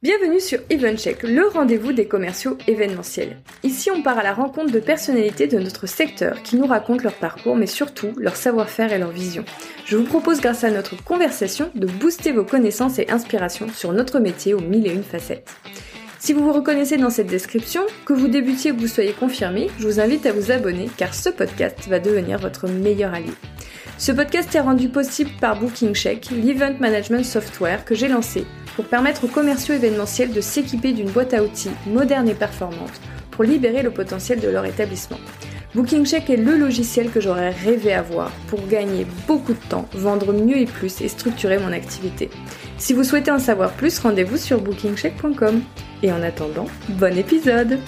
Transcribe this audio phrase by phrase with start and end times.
[0.00, 3.36] Bienvenue sur EventCheck, le rendez-vous des commerciaux événementiels.
[3.64, 7.14] Ici, on part à la rencontre de personnalités de notre secteur qui nous racontent leur
[7.14, 9.44] parcours, mais surtout leur savoir-faire et leur vision.
[9.86, 14.20] Je vous propose, grâce à notre conversation, de booster vos connaissances et inspirations sur notre
[14.20, 15.50] métier aux mille et une facettes.
[16.20, 19.68] Si vous vous reconnaissez dans cette description, que vous débutiez ou que vous soyez confirmé,
[19.80, 23.32] je vous invite à vous abonner car ce podcast va devenir votre meilleur allié.
[23.98, 28.46] Ce podcast est rendu possible par BookingCheck, l'event management software que j'ai lancé
[28.78, 33.00] pour permettre aux commerciaux événementiels de s'équiper d'une boîte à outils moderne et performante
[33.32, 35.18] pour libérer le potentiel de leur établissement.
[35.74, 40.58] BookingCheck est le logiciel que j'aurais rêvé avoir pour gagner beaucoup de temps, vendre mieux
[40.58, 42.30] et plus et structurer mon activité.
[42.78, 45.60] Si vous souhaitez en savoir plus, rendez-vous sur bookingcheck.com.
[46.04, 47.80] Et en attendant, bon épisode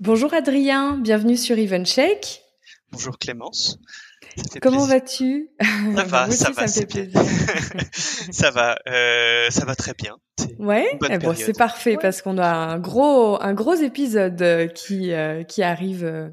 [0.00, 2.40] Bonjour Adrien, bienvenue sur EventCheck.
[2.92, 3.78] Bonjour Clémence.
[4.62, 5.50] Comment vas-tu
[5.96, 6.82] Ça va, ça va, ça,
[8.30, 10.16] ça va, euh, ça va très bien.
[10.58, 15.12] Ouais, eh bon, c'est parfait parce qu'on a un gros, un gros épisode euh, qui
[15.12, 16.28] euh, qui arrive euh,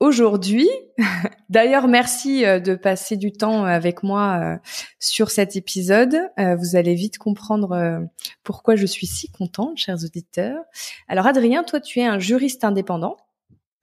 [0.00, 0.68] aujourd'hui.
[1.48, 4.58] D'ailleurs, merci de passer du temps avec moi
[4.98, 6.18] sur cet épisode.
[6.38, 8.08] Vous allez vite comprendre
[8.42, 10.64] pourquoi je suis si contente, chers auditeurs.
[11.08, 13.16] Alors, Adrien, toi, tu es un juriste indépendant.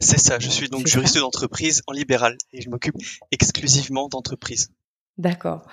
[0.01, 2.95] C'est ça, je suis donc juriste d'entreprise en libéral et je m'occupe
[3.31, 4.69] exclusivement d'entreprise.
[5.19, 5.63] D'accord.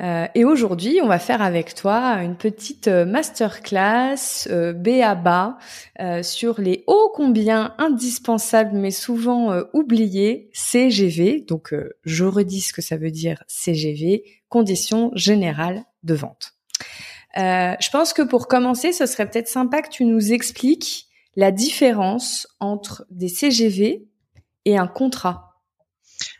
[0.00, 5.58] Euh, et aujourd'hui, on va faire avec toi une petite euh, masterclass euh, BABA
[6.00, 11.44] euh, sur les hauts combien indispensables mais souvent euh, oubliés CGV.
[11.46, 16.54] Donc, je redis ce que ça veut dire CGV, conditions générales de vente.
[17.36, 21.05] je pense que pour commencer, ce serait peut-être sympa que tu nous expliques
[21.36, 24.08] la différence entre des CGV
[24.64, 25.46] et un contrat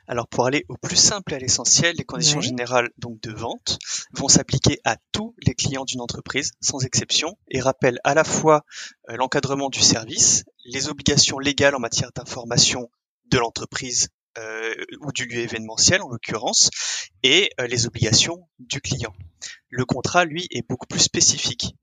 [0.09, 3.79] alors pour aller au plus simple et à l'essentiel, les conditions générales donc de vente
[4.13, 8.65] vont s'appliquer à tous les clients d'une entreprise sans exception et rappellent à la fois
[9.11, 12.89] euh, l'encadrement du service, les obligations légales en matière d'information
[13.31, 16.71] de l'entreprise euh, ou du lieu événementiel en l'occurrence,
[17.23, 19.15] et euh, les obligations du client.
[19.71, 21.75] Le contrat, lui, est beaucoup plus spécifique.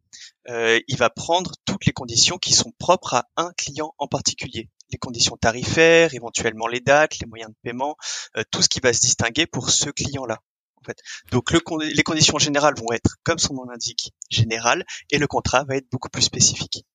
[0.49, 4.69] Euh, il va prendre toutes les conditions qui sont propres à un client en particulier.
[4.91, 7.95] Les conditions tarifaires, éventuellement les dates, les moyens de paiement,
[8.37, 10.39] euh, tout ce qui va se distinguer pour ce client-là.
[10.81, 10.97] En fait.
[11.31, 11.61] Donc le,
[11.93, 15.89] les conditions générales vont être, comme son nom l'indique, générales, et le contrat va être
[15.89, 16.85] beaucoup plus spécifique.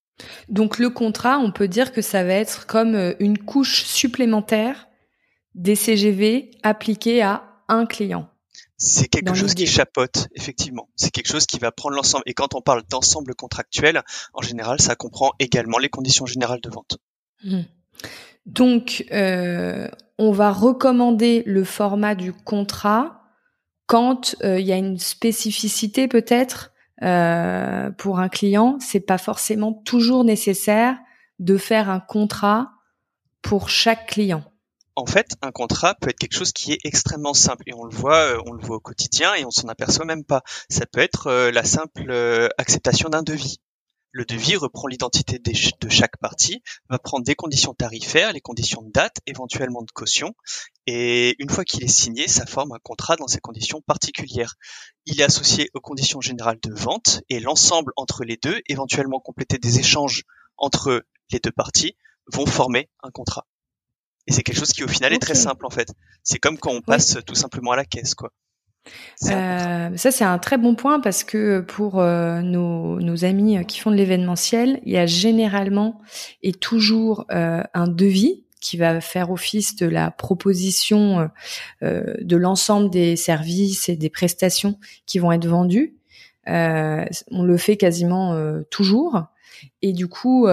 [0.48, 4.88] Donc le contrat, on peut dire que ça va être comme euh, une couche supplémentaire
[5.54, 8.28] des CGV appliqués à un client.
[8.80, 10.88] C'est quelque chose qui chapote, effectivement.
[10.94, 12.22] C'est quelque chose qui va prendre l'ensemble.
[12.26, 14.02] Et quand on parle d'ensemble contractuel,
[14.34, 16.98] en général, ça comprend également les conditions générales de vente.
[17.42, 17.62] Mmh.
[18.46, 23.22] Donc, euh, on va recommander le format du contrat
[23.86, 26.72] quand euh, il y a une spécificité peut-être
[27.02, 28.78] euh, pour un client.
[28.80, 30.96] C'est pas forcément toujours nécessaire
[31.40, 32.70] de faire un contrat
[33.42, 34.44] pour chaque client
[34.98, 37.94] en fait, un contrat peut être quelque chose qui est extrêmement simple et on le
[37.94, 40.42] voit, euh, on le voit au quotidien et on s'en aperçoit même pas.
[40.68, 43.58] Ça peut être euh, la simple euh, acceptation d'un devis.
[44.10, 48.90] Le devis reprend l'identité de chaque partie, va prendre des conditions tarifaires, les conditions de
[48.90, 50.34] date, éventuellement de caution,
[50.86, 54.56] et une fois qu'il est signé, ça forme un contrat dans ces conditions particulières.
[55.04, 59.58] Il est associé aux conditions générales de vente et l'ensemble entre les deux, éventuellement compléter
[59.58, 60.24] des échanges
[60.56, 61.96] entre les deux parties,
[62.32, 63.46] vont former un contrat.
[64.28, 65.88] Et c'est quelque chose qui au final est très simple en fait.
[66.22, 68.30] C'est comme quand on passe tout simplement à la caisse quoi.
[69.24, 73.80] Euh, ça c'est un très bon point parce que pour euh, nos, nos, amis qui
[73.80, 76.00] font de l'événementiel, il y a généralement
[76.42, 81.30] et toujours euh, un devis qui va faire office de la proposition
[81.82, 85.96] euh, de l'ensemble des services et des prestations qui vont être vendus.
[86.46, 88.40] on le fait quasiment
[88.70, 89.22] toujours
[89.82, 90.46] et du coup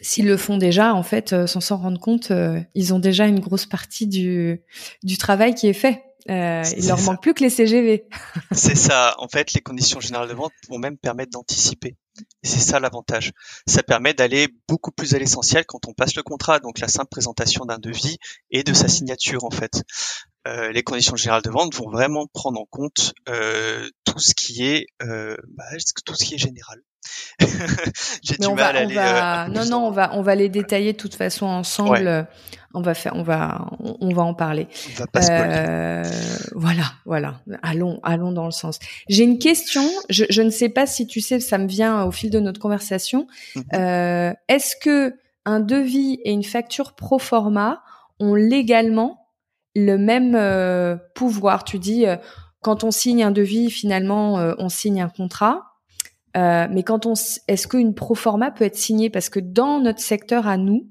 [0.00, 3.26] s'ils le font déjà, en fait, euh, sans s'en rendre compte, euh, ils ont déjà
[3.26, 4.62] une grosse partie du,
[5.02, 6.02] du travail qui est fait.
[6.28, 8.08] Euh, il leur manque plus que les CGV.
[8.52, 9.14] c'est ça.
[9.18, 11.96] En fait, les conditions générales de vente vont même permettre d'anticiper.
[12.42, 13.32] C'est ça l'avantage.
[13.66, 17.10] Ça permet d'aller beaucoup plus à l'essentiel quand on passe le contrat, donc la simple
[17.10, 18.18] présentation d'un devis
[18.50, 19.82] et de sa signature en fait.
[20.46, 24.64] Euh, les conditions générales de vente vont vraiment prendre en compte euh, tout ce qui
[24.64, 25.64] est euh, bah,
[26.04, 26.80] tout ce qui est général.
[28.22, 28.96] J'ai du mal à aller.
[28.96, 32.26] Euh, non, non, on va, on va les détailler de toute façon ensemble.
[32.74, 34.68] On va faire, on va, on, va en parler.
[34.90, 36.02] On va pas euh,
[36.54, 37.40] voilà, voilà.
[37.62, 38.78] Allons, allons dans le sens.
[39.08, 39.82] J'ai une question.
[40.10, 42.60] Je, je, ne sais pas si tu sais, ça me vient au fil de notre
[42.60, 43.28] conversation.
[43.54, 43.64] Mhm.
[43.74, 45.14] euh, Est-ce que
[45.46, 47.82] un devis et une facture pro forma
[48.20, 49.30] ont légalement
[49.74, 51.64] le même pouvoir?
[51.64, 52.04] Tu dis
[52.60, 55.75] quand on signe un devis, finalement, on signe un contrat.
[56.36, 57.14] Euh, mais quand on,
[57.48, 59.10] est-ce qu'une proforma peut être signée?
[59.10, 60.88] Parce que dans notre secteur à nous,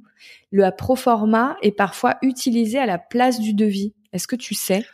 [0.51, 3.93] le proforma est parfois utilisé à la place du devis.
[4.13, 4.85] Est-ce que tu sais?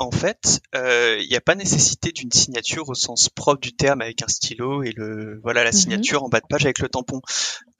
[0.00, 4.00] En fait, euh, il n'y a pas nécessité d'une signature au sens propre du terme
[4.00, 5.76] avec un stylo et le voilà la mhm.
[5.76, 7.20] signature en bas de page avec le tampon.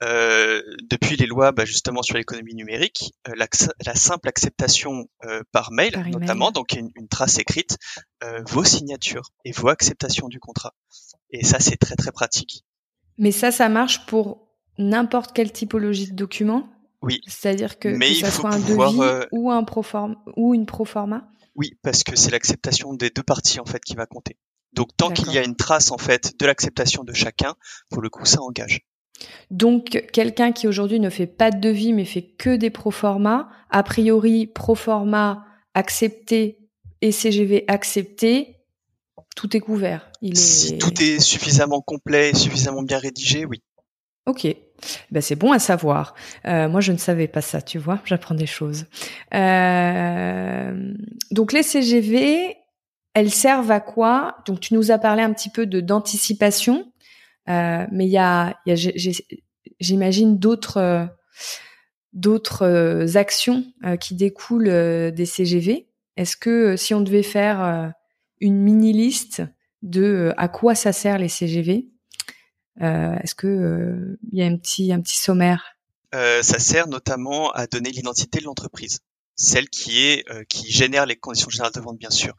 [0.03, 5.07] Euh, depuis les lois bah, justement sur l'économie numérique, euh, la, simple acceptation
[5.53, 7.77] par mail, notamment, donc une, une, trace écrite,
[8.47, 10.73] vos signatures et vos acceptations du contrat.
[11.31, 12.63] Et ça, c'est très très pratique.
[13.17, 16.69] Mais ça, ça marche pour n'importe quelle typologie de document?
[17.01, 17.21] Oui.
[17.27, 21.29] C'est-à-dire que, que ça soit un devis ou un proforma ou une proforma?
[21.55, 24.37] Oui, parce que c'est l'acceptation des deux parties en fait qui va compter.
[24.73, 27.55] Donc tant qu'il y a une trace en fait de l'acceptation de chacun,
[27.89, 28.81] pour le coup ça engage.
[29.51, 33.83] Donc quelqu'un qui aujourd'hui ne fait pas de devis mais fait que des proforma, a
[33.83, 36.69] priori proforma accepté
[37.01, 38.58] et CGV accepté,
[39.39, 40.11] tout est couvert.
[40.21, 40.35] Il est...
[40.35, 43.63] Si tout est suffisamment complet et suffisamment bien rédigé, oui.
[44.25, 44.45] Ok,
[45.11, 46.13] ben, c'est bon à savoir.
[46.45, 48.87] Euh, moi, je ne savais pas ça, tu vois, j'apprends des choses.
[49.33, 50.93] Euh,
[51.31, 52.57] donc les CGV,
[53.13, 54.35] elles servent à quoi?
[54.45, 56.91] Donc tu nous as parlé un petit peu de d'anticipation,
[57.47, 59.13] euh, mais il y a, y a
[59.79, 61.07] j'imagine d'autres
[62.11, 63.63] d'autres actions
[64.01, 65.87] qui découlent des CGV.
[66.17, 67.93] Est-ce que si on devait faire
[68.39, 69.43] une mini liste
[69.81, 71.89] de à quoi ça sert les CGV,
[72.81, 75.77] euh, est-ce que euh, il y a un petit un petit sommaire?
[76.15, 78.99] Euh, Ça sert notamment à donner l'identité de l'entreprise
[79.41, 82.35] celle qui est qui génère les conditions générales de vente bien sûr.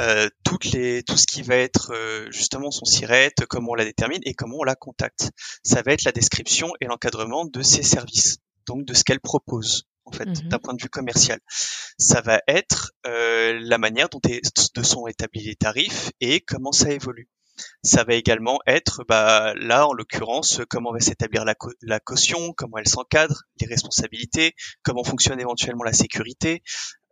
[0.00, 1.92] Euh, toutes les tout ce qui va être
[2.32, 5.30] justement son sirette, comment on la détermine et comment on la contacte.
[5.62, 9.86] Ça va être la description et l'encadrement de ses services, donc de ce qu'elle propose
[10.04, 11.40] en fait mmh d'un point de vue commercial.
[11.98, 14.42] Ça va être la manière dont est,
[14.74, 17.28] de sont établis les tarifs et comment ça évolue.
[17.82, 22.78] Ça va également être, bah, là en l'occurrence, comment va s'établir la, la, caution, comment
[22.78, 26.62] elle s'encadre, les responsabilités, comment fonctionne éventuellement la sécurité.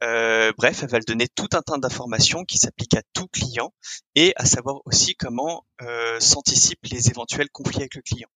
[0.03, 3.73] Euh, bref, elle va le donner tout un tas d'informations qui s'appliquent à tout client
[4.17, 8.29] et à savoir aussi comment euh, s'anticipent les éventuels conflits avec le client.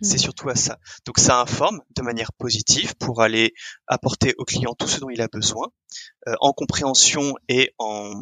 [0.00, 0.18] C'est mmh.
[0.18, 0.78] surtout à ça.
[1.04, 3.52] Donc ça informe de manière positive pour aller
[3.86, 5.68] apporter au client tout ce dont il a besoin,
[6.28, 8.12] euh, en compréhension et en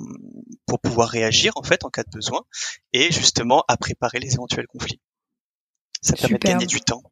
[0.67, 2.43] pour pouvoir réagir en fait en cas de besoin,
[2.93, 5.01] et justement à préparer les éventuels conflits.
[6.01, 7.03] Ça permet de gagner du temps.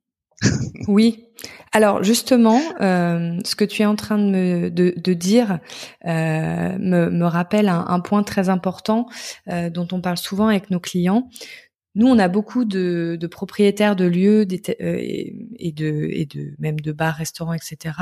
[0.89, 1.27] oui.
[1.73, 5.59] Alors justement, euh, ce que tu es en train de me de, de dire
[6.07, 9.09] euh, me, me, rappelle un, un, point très important
[9.49, 11.29] euh, dont on parle souvent avec nos clients.
[11.95, 14.47] Nous, on a beaucoup de, propriétaires de lieux
[14.81, 17.97] euh, et, de, même de bars, restaurants, etc.,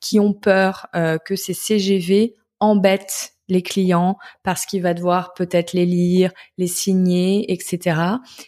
[0.00, 5.74] qui ont peur euh, que ces CGV embêtent les clients parce qu'il va devoir peut-être
[5.74, 8.00] les lire, les signer, etc.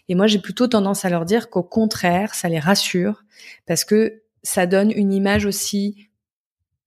[0.09, 3.23] Et moi, j'ai plutôt tendance à leur dire qu'au contraire, ça les rassure
[3.67, 6.09] parce que ça donne une image aussi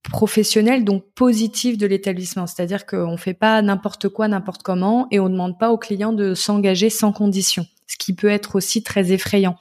[0.04, 2.48] professionnelle, donc positive de l'établissement.
[2.48, 6.34] C'est-à-dire qu'on fait pas n'importe quoi, n'importe comment, et on demande pas aux clients de
[6.34, 9.58] s'engager sans condition ce qui peut être aussi très effrayant.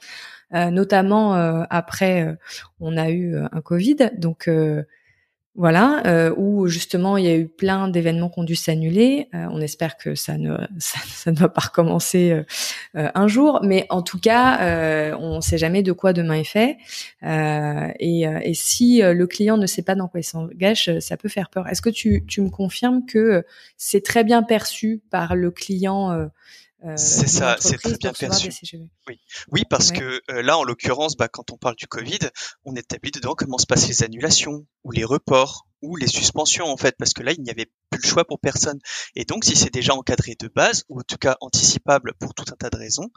[0.53, 2.33] Euh, notamment euh, après, euh,
[2.79, 4.49] on a eu un Covid, donc
[5.55, 9.27] voilà, où justement il y a eu plein d'événements qui ont dû s'annuler.
[9.33, 12.43] on espère que ça ne ça, ne va pas recommencer
[12.93, 16.77] un jour, mais en tout cas, on ne sait jamais de quoi demain est fait.
[17.99, 21.49] Et, et, si le client ne sait pas dans quoi il s'engage, ça peut faire
[21.49, 21.67] peur.
[21.67, 23.43] Est-ce que tu, tu me confirmes que
[23.75, 26.29] c'est très bien perçu par le client
[26.85, 28.49] euh, c'est ça, c'est très bien perçu.
[29.07, 29.19] Oui,
[29.51, 32.19] oui, parce que euh, là, en l'occurrence, bah, quand on parle du Covid,
[32.63, 36.77] on établit dedans comment se passent les annulations ou les reports ou les suspensions en
[36.77, 38.79] fait, parce que là, il n'y avait plus le choix pour personne.
[39.15, 42.45] Et donc, si c'est déjà encadré de base ou en tout cas anticipable pour tout
[42.51, 43.09] un tas de raisons,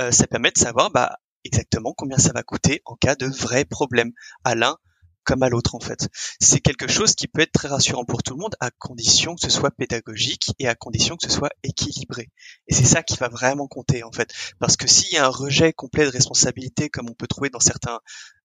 [0.00, 3.64] euh, ça permet de savoir bah, exactement combien ça va coûter en cas de vrais
[3.64, 4.12] problèmes
[4.44, 4.76] à l'un
[5.26, 6.08] comme à l'autre en fait.
[6.40, 9.42] C'est quelque chose qui peut être très rassurant pour tout le monde à condition que
[9.42, 12.30] ce soit pédagogique et à condition que ce soit équilibré.
[12.68, 14.32] Et c'est ça qui va vraiment compter en fait.
[14.58, 17.60] Parce que s'il y a un rejet complet de responsabilité comme on peut trouver dans
[17.60, 18.00] certains,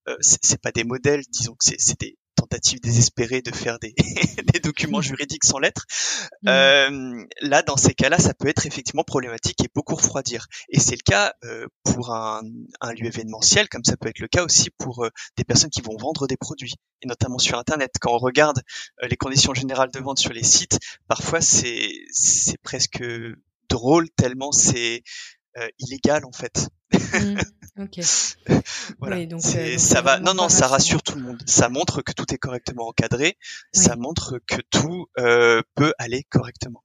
[0.09, 3.93] euh, c'est pas des modèles, disons que c'est des, tentative désespérée de faire des,
[4.53, 5.86] des documents juridiques sans lettres.
[6.43, 6.50] Mmh.
[6.50, 10.48] Euh, là, dans ces cas-là, ça peut être effectivement problématique et beaucoup refroidir.
[10.69, 12.41] Et c'est le cas euh, pour un,
[12.81, 15.81] un, lieu événementiel, comme ça peut être le cas aussi pour euh, des personnes qui
[15.81, 17.91] vont vendre des produits, et notamment sur Internet.
[18.01, 18.62] Quand on regarde
[19.03, 21.91] euh, les conditions générales de vente sur les sites, parfois c'est
[22.63, 23.03] presque
[23.69, 25.03] drôle tellement c'est
[25.58, 26.70] euh, illégal en fait.
[26.93, 27.39] Mmh,
[27.79, 28.00] ok.
[29.00, 29.25] voilà.
[29.25, 30.20] donc, euh, ça va.
[30.20, 31.41] Non, non, ça rassure tout le monde.
[31.46, 33.38] Ça montre que tout est correctement encadré.
[33.74, 36.84] Ça montre que tout euh, peut aller correctement.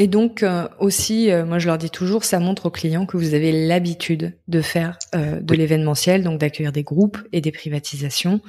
[0.00, 3.16] Et donc euh, aussi, euh, moi je leur dis toujours, ça montre aux clients que
[3.16, 8.40] vous avez l'habitude de faire euh, de l'événementiel, donc d'accueillir des groupes et des privatisations,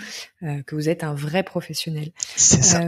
[0.68, 2.12] que vous êtes un vrai professionnel.
[2.36, 2.82] C'est ça.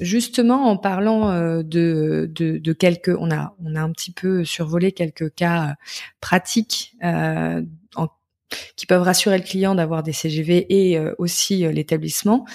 [0.00, 1.30] justement, en parlant
[1.62, 5.76] de, de, de, quelques, on a on a un petit peu survolé quelques cas
[6.20, 8.08] pratiques en,
[8.74, 12.46] qui peuvent rassurer le client d'avoir des CGV et aussi l'établissement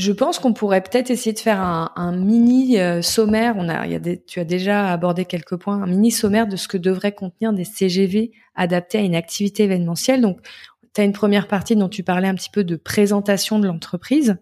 [0.00, 3.54] je pense qu'on pourrait peut-être essayer de faire un, mini euh, sommaire.
[3.58, 6.46] On a, il y a des, tu as déjà abordé quelques points, un mini sommaire
[6.46, 10.22] de ce que devraient contenir des CGV adaptés à une activité événementielle.
[10.22, 10.40] Donc,
[10.94, 14.38] tu as une première partie dont tu parlais un petit peu de présentation de l'entreprise.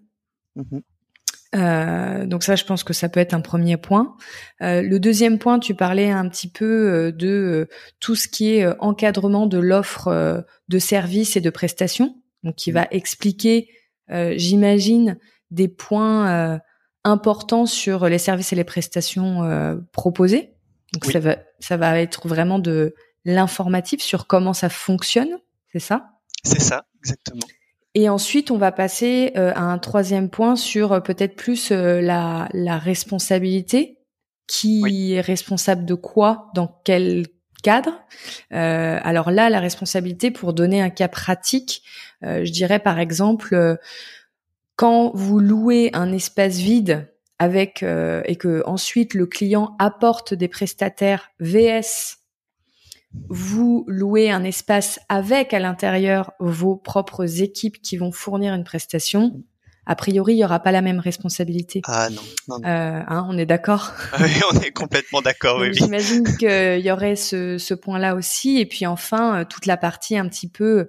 [0.56, 0.82] Mm-hmm.
[1.56, 4.14] Euh, donc ça, je pense que ça peut être un premier point.
[4.62, 9.46] Euh, le deuxième point, tu parlais un petit peu de tout ce qui est encadrement
[9.46, 12.74] de l'offre de services et de prestations, donc qui mm-hmm.
[12.74, 13.70] va expliquer,
[14.36, 15.18] j'imagine,
[15.50, 16.58] des points euh,
[17.04, 20.54] importants sur les services et les prestations euh, proposées.
[20.92, 25.38] Donc ça va ça va être vraiment de l'informatif sur comment ça fonctionne,
[25.72, 26.10] c'est ça?
[26.44, 27.46] C'est ça, exactement.
[27.94, 32.78] Et ensuite, on va passer euh, à un troisième point sur peut-être plus la, la
[32.78, 33.94] responsabilité.
[34.46, 36.50] Qui est responsable de quoi?
[36.54, 37.26] Dans quel
[37.62, 38.00] cadre?
[38.50, 41.82] Alors là, la responsabilité, pour donner un cas pratique,
[42.22, 43.78] je dirais par exemple
[44.78, 50.46] quand vous louez un espace vide avec euh, et que ensuite le client apporte des
[50.46, 52.18] prestataires VS,
[53.28, 59.42] vous louez un espace avec à l'intérieur vos propres équipes qui vont fournir une prestation.
[59.84, 61.82] A priori, il y aura pas la même responsabilité.
[61.84, 62.68] Ah non, non, non.
[62.68, 63.90] Euh, hein, on est d'accord?
[64.20, 65.58] oui, on est complètement d'accord.
[65.58, 69.76] Oui, J'imagine qu'il y aurait ce, ce point-là aussi, et puis enfin euh, toute la
[69.76, 70.88] partie un petit peu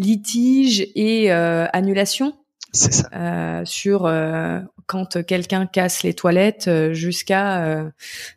[0.00, 2.34] litige et euh, annulation
[2.72, 3.08] ça.
[3.14, 7.90] Euh, sur euh, quand quelqu'un casse les toilettes euh, jusqu'à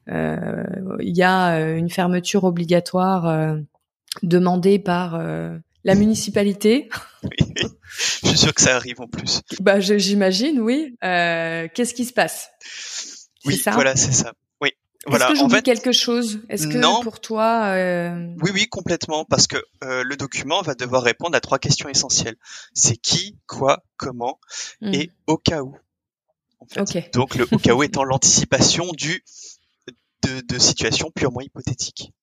[0.07, 3.57] il y a une fermeture obligatoire
[4.23, 5.21] demandée par
[5.83, 6.89] la municipalité.
[7.23, 7.53] Oui,
[8.23, 9.41] je suis sûr que ça arrive en plus.
[9.59, 10.95] Bah, j'imagine, oui.
[11.01, 12.51] Qu'est-ce qui se passe?
[13.45, 13.71] Oui, ça?
[13.71, 14.33] voilà, c'est ça.
[15.07, 16.41] Est-ce que j'oublie quelque chose?
[16.49, 18.35] Est-ce que pour toi euh...
[18.41, 22.35] Oui, oui, complètement, parce que euh, le document va devoir répondre à trois questions essentielles.
[22.73, 24.39] C'est qui, quoi, comment,
[24.81, 24.93] hmm.
[24.93, 25.75] et au cas où.
[26.59, 27.13] En fait.
[27.13, 29.23] Donc le au cas où étant l'anticipation du
[30.21, 32.13] de, de situations purement hypothétiques.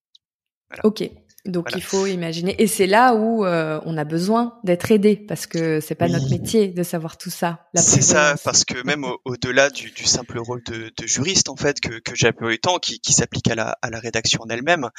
[0.69, 0.87] Voilà.
[0.87, 1.11] Ok.
[1.49, 5.47] Donc il faut imaginer, et c'est là où euh, on a besoin d'être aidé parce
[5.47, 7.67] que c'est pas notre métier de savoir tout ça.
[7.75, 11.81] C'est ça, parce que même au-delà du, du, simple rôle de, de, juriste en fait
[11.81, 14.91] que, que j'ai peu temps, qui, qui s'applique à la, à la rédaction en elle-même,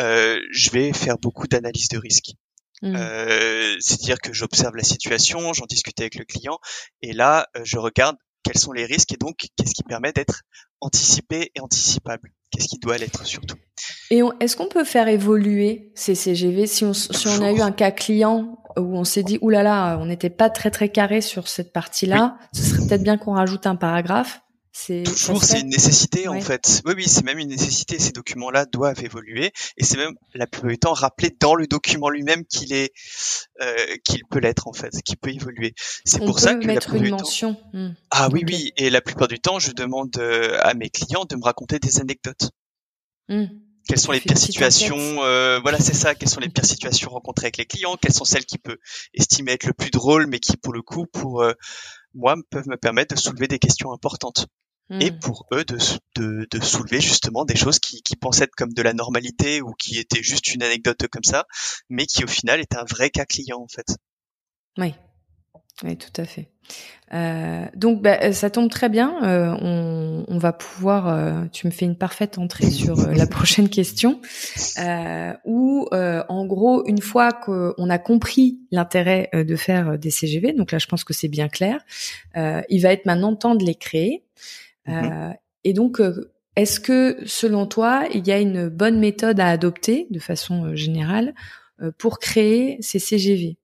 [0.00, 2.32] euh, je vais faire beaucoup d'analyse de risque.
[2.82, 2.96] Mmh.
[2.96, 6.58] Euh, C'est-à-dire que j'observe la situation, j'en discute avec le client,
[7.00, 10.42] et là euh, je regarde quels sont les risques et donc qu'est-ce qui permet d'être
[10.80, 12.32] anticipé et anticipable.
[12.52, 13.56] Qu'est-ce qui doit l'être surtout.
[14.10, 17.72] Et est-ce qu'on peut faire évoluer ces CGV si on, si on a eu un
[17.72, 21.20] cas client où on s'est dit oulala, là là, on n'était pas très très carré
[21.20, 24.42] sur cette partie-là, ce serait peut-être bien qu'on rajoute un paragraphe
[24.72, 26.82] toujours c'est une nécessité en fait.
[26.86, 27.98] Oui oui, c'est même une nécessité.
[27.98, 32.08] Ces documents-là doivent évoluer et c'est même la plupart du temps rappelé dans le document
[32.08, 32.92] lui-même qu'il est
[33.60, 33.74] euh,
[34.04, 35.74] qu'il peut l'être en fait, qu'il peut évoluer.
[36.04, 37.56] C'est pour ça que mettre la une mention.
[37.72, 37.90] Hmm.
[38.10, 41.36] Ah oui oui, et la plupart du temps, je demande euh, à mes clients de
[41.36, 42.50] me raconter des anecdotes.
[43.28, 43.46] Hmm.
[43.88, 46.14] Quelles sont les pires situations euh, Voilà, c'est ça.
[46.14, 47.96] Quelles sont les pires situations rencontrées avec les clients?
[48.00, 48.78] Quelles sont celles qui peuvent
[49.14, 51.52] estimer être le plus drôle, mais qui, pour le coup, pour euh,
[52.14, 54.46] moi, peuvent me permettre de soulever des questions importantes?
[55.00, 55.18] Et hmm.
[55.20, 55.78] pour eux de,
[56.16, 59.72] de, de, soulever justement des choses qui, qui pensaient être comme de la normalité ou
[59.72, 61.46] qui étaient juste une anecdote comme ça,
[61.88, 63.96] mais qui au final est un vrai cas client en fait.
[64.78, 64.94] Oui,
[65.84, 66.48] oui, tout à fait.
[67.12, 69.22] Euh, donc, bah, ça tombe très bien.
[69.24, 71.08] Euh, on, on, va pouvoir.
[71.08, 74.20] Euh, tu me fais une parfaite entrée sur euh, la prochaine question,
[74.78, 80.72] euh, où en gros, une fois qu'on a compris l'intérêt de faire des CGV, donc
[80.72, 81.80] là, je pense que c'est bien clair.
[82.36, 84.24] il va être maintenant temps de les créer.
[84.86, 85.12] Mhm.
[85.12, 85.32] Euh,
[85.64, 90.06] et donc, euh, est-ce que, selon toi, il y a une bonne méthode à adopter,
[90.10, 91.34] de façon euh, générale,
[91.98, 93.56] pour créer ces CGV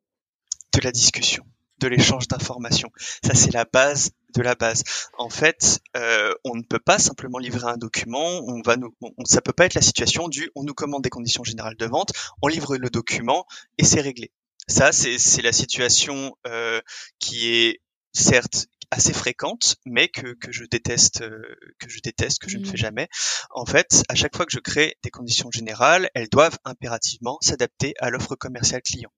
[0.74, 1.44] De la discussion,
[1.78, 2.90] de l'échange d'informations.
[3.22, 4.82] Ça, c'est la base de la base.
[5.16, 8.42] En fait, euh, on ne peut pas simplement livrer un document.
[8.46, 11.10] On va nous, on, ça peut pas être la situation du, on nous commande des
[11.10, 13.46] conditions générales de vente, on livre le document
[13.78, 14.30] et c'est réglé.
[14.66, 16.80] Ça, c'est la situation euh,
[17.18, 17.80] qui est
[18.12, 21.42] certes assez fréquente, mais que, que je déteste, euh,
[21.78, 22.76] que je déteste, que je ne fais mmh.
[22.76, 23.08] jamais.
[23.50, 27.94] En fait, à chaque fois que je crée des conditions générales, elles doivent impérativement s'adapter
[27.98, 29.10] à l'offre commerciale client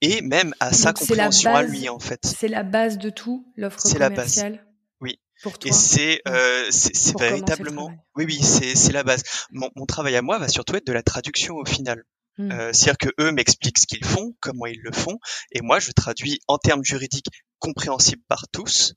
[0.00, 2.20] et même à sa compréhension à lui en fait.
[2.24, 4.10] C'est la base de tout, l'offre commerciale.
[4.10, 4.64] La base.
[5.00, 5.20] Oui.
[5.64, 9.22] et c'est euh, c'est véritablement, oui oui, c'est c'est la base.
[9.50, 12.04] Mon, mon travail à moi va surtout être de la traduction au final.
[12.38, 12.52] Mmh.
[12.52, 15.18] Euh, C'est-à-dire que eux m'expliquent ce qu'ils font, comment ils le font,
[15.52, 17.28] et moi je traduis en termes juridiques
[17.58, 18.94] compréhensibles par tous,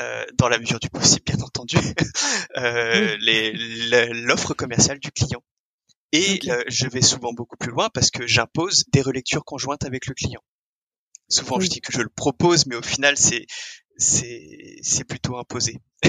[0.00, 1.76] euh, dans la mesure du possible bien entendu,
[2.58, 3.16] euh,
[4.12, 5.42] l'offre commerciale du client.
[6.12, 10.06] Et euh, je vais souvent beaucoup plus loin parce que j'impose des relectures conjointes avec
[10.06, 10.42] le client.
[11.28, 13.46] Souvent, je dis que je le propose, mais au final, c'est
[13.96, 15.80] c'est c'est plutôt imposé.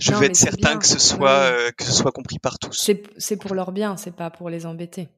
[0.00, 2.72] je veux être certain que ce soit euh, que ce soit compris par tous.
[2.72, 5.08] C'est c'est pour leur bien, c'est pas pour les embêter.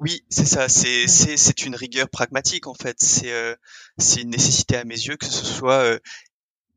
[0.00, 0.68] Oui, c'est ça.
[0.68, 2.96] C'est c'est c'est une rigueur pragmatique en fait.
[3.00, 3.54] C'est euh,
[3.98, 5.98] c'est une nécessité à mes yeux que ce soit euh,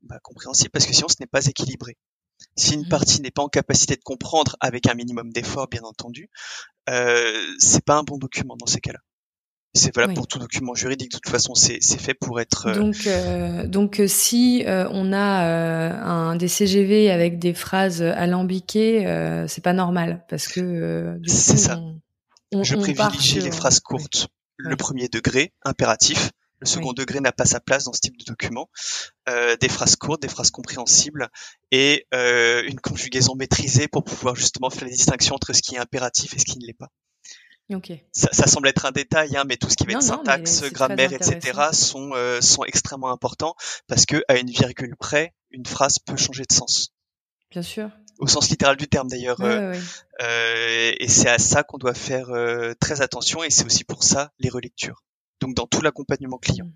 [0.04, 1.98] bah, compréhensible parce que sinon ce n'est pas équilibré.
[2.56, 2.90] Si une mmh.
[2.90, 6.30] partie n'est pas en capacité de comprendre avec un minimum d'effort, bien entendu,
[6.90, 9.00] euh, c'est pas un bon document dans ces cas-là.
[9.78, 11.12] C'est valable pour tout document juridique.
[11.12, 12.68] De toute façon, c'est fait pour être.
[12.68, 15.44] Euh, donc, euh, donc euh, si on a
[16.04, 19.06] un des CGV avec des phrases alambiquées,
[19.48, 21.20] c'est pas normal parce que.
[21.26, 21.80] c'est ça.
[22.54, 24.28] Je privilégie les phrases courtes.
[24.58, 26.32] Le premier degré, impératif.
[26.60, 28.70] Le second degré n'a pas sa place dans ce type de document.
[29.28, 31.30] des phrases courtes, des phrases compréhensibles
[31.72, 36.34] et une conjugaison maîtrisée pour pouvoir justement faire la distinction entre ce qui est impératif
[36.34, 36.90] et ce qui ne l'est pas.
[38.14, 41.12] Ça, ça, semble être un détail, hein, mais tout ce qui va être syntaxe, grammaire,
[41.12, 41.70] etc.
[41.74, 43.56] sont euh, sont extrêmement importants
[43.88, 46.94] parce que à une virgule près, une phrase peut changer de sens.
[47.52, 47.90] Bien sûr.
[48.20, 49.40] Au sens littéral du terme d'ailleurs.
[49.42, 49.74] Euh,
[50.22, 54.04] euh, et c'est à ça qu'on doit faire euh, très attention et c'est aussi pour
[54.04, 55.04] ça les relectures.
[55.40, 56.66] Donc dans tout l'accompagnement client.
[56.66, 56.72] Mm.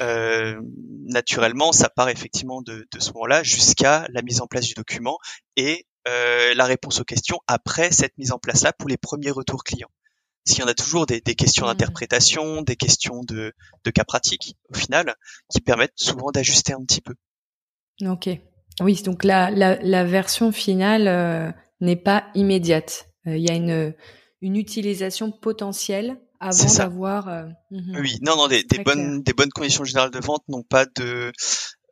[0.00, 0.60] Euh,
[1.06, 5.18] naturellement, ça part effectivement de, de ce moment-là jusqu'à la mise en place du document
[5.56, 9.64] et euh, la réponse aux questions après cette mise en place-là pour les premiers retours
[9.64, 9.90] clients.
[10.44, 11.68] Qu'il y en a toujours des, questions mmh.
[11.68, 13.52] d'interprétation, des questions de,
[13.94, 15.14] cas pratiques, au final,
[15.48, 17.14] qui permettent souvent d'ajuster un petit peu.
[18.04, 18.28] Ok.
[18.80, 21.50] Oui, donc la, la, version finale euh,
[21.80, 23.06] n'est pas immédiate.
[23.26, 23.94] Euh, il y a une,
[24.40, 27.28] une utilisation potentielle avant d'avoir.
[27.28, 30.86] Euh, mmh oui, non, non, des, bonnes, des bonnes conditions générales de vente n'ont pas
[30.96, 31.32] de,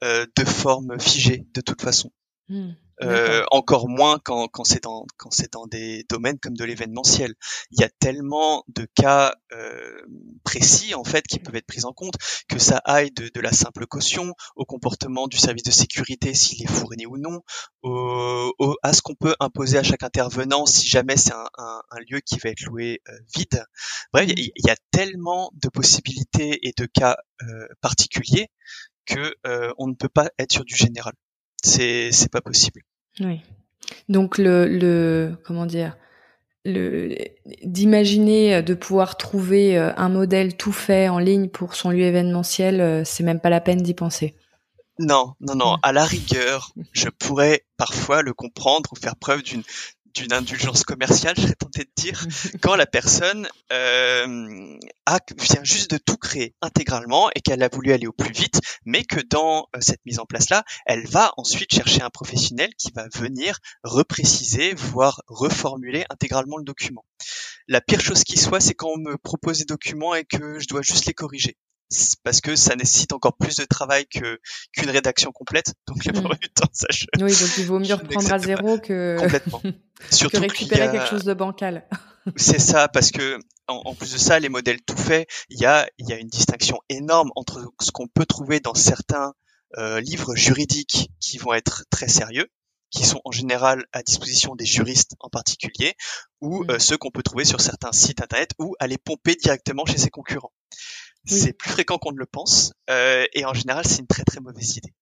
[0.02, 2.10] de forme figée de toute façon.
[2.48, 2.70] Mmh.
[3.02, 7.34] Euh, encore moins quand, quand c'est dans quand c'est dans des domaines comme de l'événementiel.
[7.70, 10.02] Il y a tellement de cas euh,
[10.44, 12.14] précis en fait qui peuvent être pris en compte
[12.48, 16.62] que ça aille de, de la simple caution au comportement du service de sécurité s'il
[16.62, 17.40] est fourni ou non,
[17.82, 21.98] au, à ce qu'on peut imposer à chaque intervenant si jamais c'est un, un, un,
[22.10, 23.64] lieu qui va être loué euh, vide.
[24.12, 28.48] Bref, il y, a tellement de possibilités et de cas euh, particuliers
[29.06, 31.14] que euh, on ne peut pas être sur du général.
[31.62, 32.82] C'est c'est pas possible.
[33.20, 33.40] Oui.
[34.08, 35.96] Donc le, le comment dire
[36.64, 37.14] le
[37.64, 42.02] d'imaginer euh, de pouvoir trouver euh, un modèle tout fait en ligne pour son lieu
[42.02, 44.34] événementiel, euh, c'est même pas la peine d'y penser.
[44.98, 45.76] Non, non, non.
[45.82, 49.62] À la rigueur, je pourrais parfois le comprendre ou faire preuve d'une
[50.14, 52.26] d'une indulgence commerciale, j'ai tenté de dire,
[52.62, 57.92] quand la personne euh, a, vient juste de tout créer intégralement et qu'elle a voulu
[57.92, 61.72] aller au plus vite, mais que dans euh, cette mise en place-là, elle va ensuite
[61.72, 67.04] chercher un professionnel qui va venir repréciser, voire reformuler intégralement le document.
[67.68, 70.66] La pire chose qui soit, c'est quand on me propose des documents et que je
[70.68, 71.56] dois juste les corriger
[72.22, 74.40] parce que ça nécessite encore plus de travail que
[74.72, 75.74] qu'une rédaction complète.
[75.88, 78.78] Donc la plupart du temps, ça je, Oui, donc il vaut mieux reprendre à zéro
[78.78, 79.62] que complètement.
[80.10, 81.86] Surtout que récupérer quelque chose de bancal.
[82.36, 85.88] C'est ça, parce que en, plus de ça, les modèles tout faits, il y a
[85.98, 89.34] il y a une distinction énorme entre ce qu'on peut trouver dans certains
[89.78, 92.48] euh, livres juridiques qui vont être très sérieux
[92.90, 95.94] qui sont en général à disposition des juristes en particulier,
[96.40, 96.70] ou mmh.
[96.70, 100.10] euh, ceux qu'on peut trouver sur certains sites internet ou aller pomper directement chez ses
[100.10, 100.52] concurrents.
[101.24, 104.40] C'est plus fréquent qu'on ne le pense, euh, et en général, c'est une très très
[104.40, 104.92] mauvaise idée.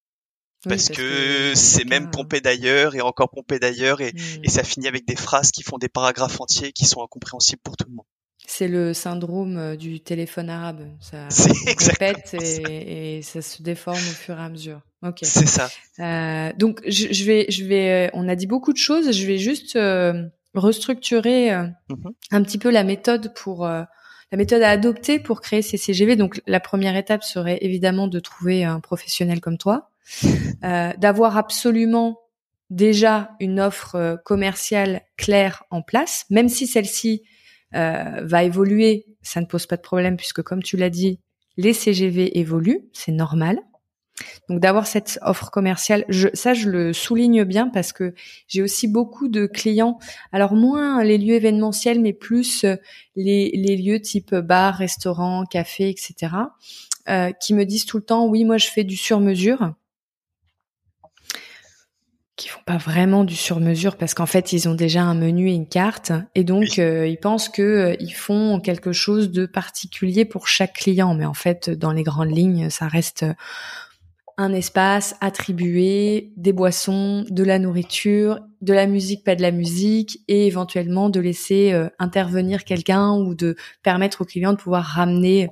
[0.64, 4.42] Parce, que, c'est même pompé d'ailleurs et encore pompé d'ailleurs et, mmh.
[4.42, 7.76] et, ça finit avec des phrases qui font des paragraphes entiers qui sont incompréhensibles pour
[7.76, 8.06] tout le monde.
[8.44, 10.88] C'est le syndrome euh, du téléphone arabe.
[11.00, 11.28] Ça
[11.78, 14.80] répète et, et, ça se déforme au fur et à mesure.
[15.02, 15.18] Ok.
[15.22, 15.70] C'est ça.
[16.00, 18.10] Euh, donc je, je, vais, je vais.
[18.14, 19.12] On a dit beaucoup de choses.
[19.12, 23.84] Je vais juste euh, restructurer euh, mmh un petit peu la méthode pour euh,
[24.30, 26.16] la méthode à adopter pour créer ces CGV.
[26.16, 29.90] Donc la première étape serait évidemment de trouver un professionnel comme toi,
[30.64, 32.20] euh, d'avoir absolument
[32.70, 37.22] déjà une offre euh, commerciale claire en place, même si celle-ci
[37.74, 41.20] euh, va évoluer, ça ne pose pas de problème puisque comme tu l'as dit,
[41.56, 43.58] les CGV évoluent, c'est normal.
[44.48, 48.14] Donc d'avoir cette offre commerciale, je, ça je le souligne bien parce que
[48.46, 49.98] j'ai aussi beaucoup de clients,
[50.32, 52.76] alors moins les lieux événementiels, mais plus euh,
[53.16, 56.32] les, les lieux type bar, restaurant, café, etc.,
[57.08, 59.72] euh, qui me disent tout le temps, oui, moi je fais du sur-mesure.
[62.36, 65.54] qui font pas vraiment du sur-mesure parce qu'en fait ils ont déjà un menu et
[65.54, 70.24] une carte et donc euh, ils pensent que euh, ils font quelque chose de particulier
[70.24, 73.24] pour chaque client mais en fait dans les grandes lignes ça reste
[74.38, 80.20] un espace attribué, des boissons, de la nourriture, de la musique, pas de la musique,
[80.28, 85.50] et éventuellement de laisser euh, intervenir quelqu'un ou de permettre au client de pouvoir ramener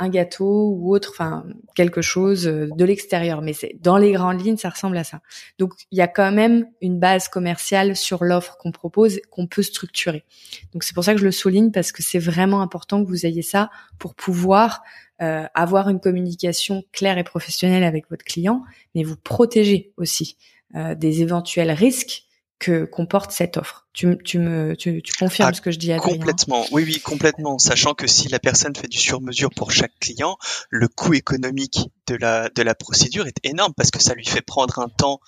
[0.00, 3.42] un gâteau ou autre, enfin quelque chose euh, de l'extérieur.
[3.42, 5.20] Mais c'est dans les grandes lignes, ça ressemble à ça.
[5.58, 9.62] Donc il y a quand même une base commerciale sur l'offre qu'on propose, qu'on peut
[9.62, 10.24] structurer.
[10.72, 13.26] Donc c'est pour ça que je le souligne parce que c'est vraiment important que vous
[13.26, 14.82] ayez ça pour pouvoir
[15.20, 18.62] euh, avoir une communication claire et professionnelle avec votre client,
[18.94, 20.38] mais vous protéger aussi
[20.74, 22.24] euh, des éventuels risques
[22.60, 23.88] que comporte cette offre.
[23.92, 27.00] Tu, tu me tu, tu confirmes ah, ce que je dis à Complètement, oui oui
[27.00, 30.36] complètement, sachant que si la personne fait du sur-mesure pour chaque client,
[30.68, 34.42] le coût économique de la de la procédure est énorme parce que ça lui fait
[34.42, 35.20] prendre un temps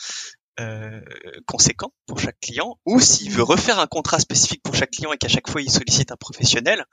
[0.60, 1.00] euh,
[1.46, 5.16] conséquent pour chaque client, ou s'il veut refaire un contrat spécifique pour chaque client et
[5.16, 6.84] qu'à chaque fois il sollicite un professionnel,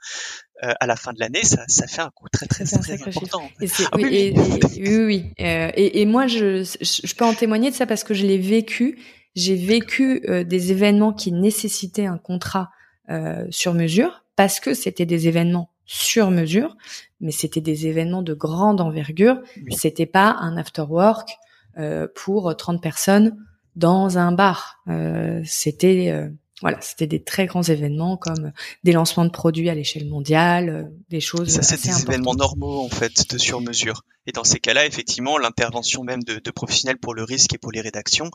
[0.64, 3.42] euh, à la fin de l'année, ça, ça fait un coût très très, très, important.
[3.60, 8.02] oui, oui, oui, euh, et, et, moi, je, je peux en témoigner de ça parce
[8.02, 8.98] que je l'ai vécu
[9.34, 12.70] j'ai vécu euh, des événements qui nécessitaient un contrat
[13.08, 16.76] euh, sur mesure parce que c'était des événements sur mesure,
[17.20, 19.40] mais c'était des événements de grande envergure.
[19.70, 21.36] C'était pas un after work
[21.78, 23.36] euh, pour 30 personnes
[23.76, 24.80] dans un bar.
[24.88, 26.28] Euh, c'était euh,
[26.60, 28.52] voilà, c'était des très grands événements comme
[28.84, 31.48] des lancements de produits à l'échelle mondiale, euh, des choses.
[31.48, 34.02] Ça, c'est des événements normaux en fait de sur mesure.
[34.26, 37.72] Et dans ces cas-là, effectivement, l'intervention même de, de, professionnels pour le risque et pour
[37.72, 38.30] les rédactions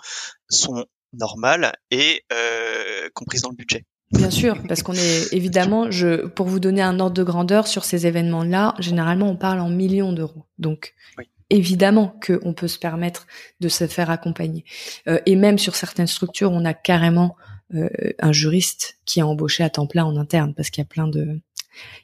[0.49, 3.85] sont normales et euh, comprises dans le budget.
[4.11, 7.85] Bien sûr, parce qu'on est évidemment, je, pour vous donner un ordre de grandeur sur
[7.85, 10.45] ces événements-là, généralement on parle en millions d'euros.
[10.57, 13.27] Donc oui évidemment qu'on peut se permettre
[13.59, 14.65] de se faire accompagner.
[15.07, 17.35] Euh, et même sur certaines structures, on a carrément
[17.73, 21.07] un juriste qui est embauché à temps plein en interne parce qu'il y a plein
[21.07, 21.39] de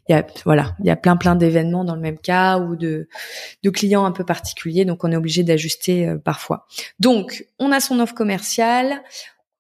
[0.08, 2.76] il y a voilà il y a plein plein d'événements dans le même cas ou
[2.76, 3.08] de
[3.70, 6.68] clients un peu particuliers donc on est obligé d'ajuster euh, parfois.
[7.00, 9.02] Donc on a son offre commerciale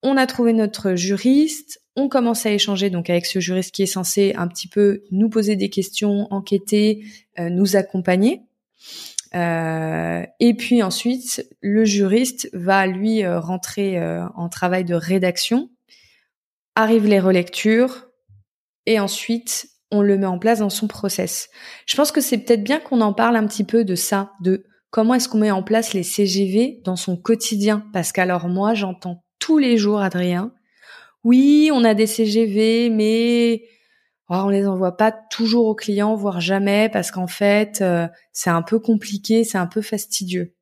[0.03, 3.87] on a trouvé notre juriste on commence à échanger donc avec ce juriste qui est
[3.87, 7.03] censé un petit peu nous poser des questions enquêter
[7.39, 8.41] euh, nous accompagner.
[9.33, 13.97] Euh, et puis ensuite, le juriste va lui rentrer
[14.35, 15.69] en travail de rédaction
[16.75, 18.07] arrivent les relectures
[18.85, 21.49] et ensuite on le met en place dans son process.
[21.85, 24.65] Je pense que c'est peut-être bien qu'on en parle un petit peu de ça, de
[24.89, 27.85] comment est-ce qu'on met en place les CGV dans son quotidien.
[27.91, 30.53] Parce qu'alors moi, j'entends tous les jours, Adrien,
[31.23, 33.63] oui, on a des CGV, mais
[34.29, 38.49] oh, on les envoie pas toujours aux clients, voire jamais, parce qu'en fait, euh, c'est
[38.49, 40.55] un peu compliqué, c'est un peu fastidieux.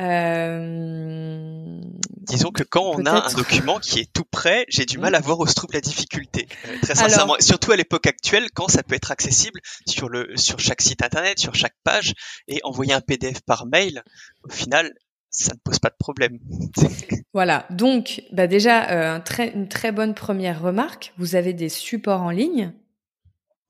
[0.00, 1.80] Euh...
[2.22, 5.20] Disons que quand on a un document qui est tout prêt, j'ai du mal à
[5.20, 6.48] voir où se trouve la difficulté.
[6.66, 10.58] Euh, très sincèrement, surtout à l'époque actuelle, quand ça peut être accessible sur le sur
[10.58, 12.14] chaque site internet, sur chaque page,
[12.48, 14.02] et envoyer un PDF par mail,
[14.44, 14.92] au final,
[15.30, 16.38] ça ne pose pas de problème.
[17.34, 17.66] voilà.
[17.70, 21.12] Donc, bah déjà, euh, très, une très bonne première remarque.
[21.18, 22.72] Vous avez des supports en ligne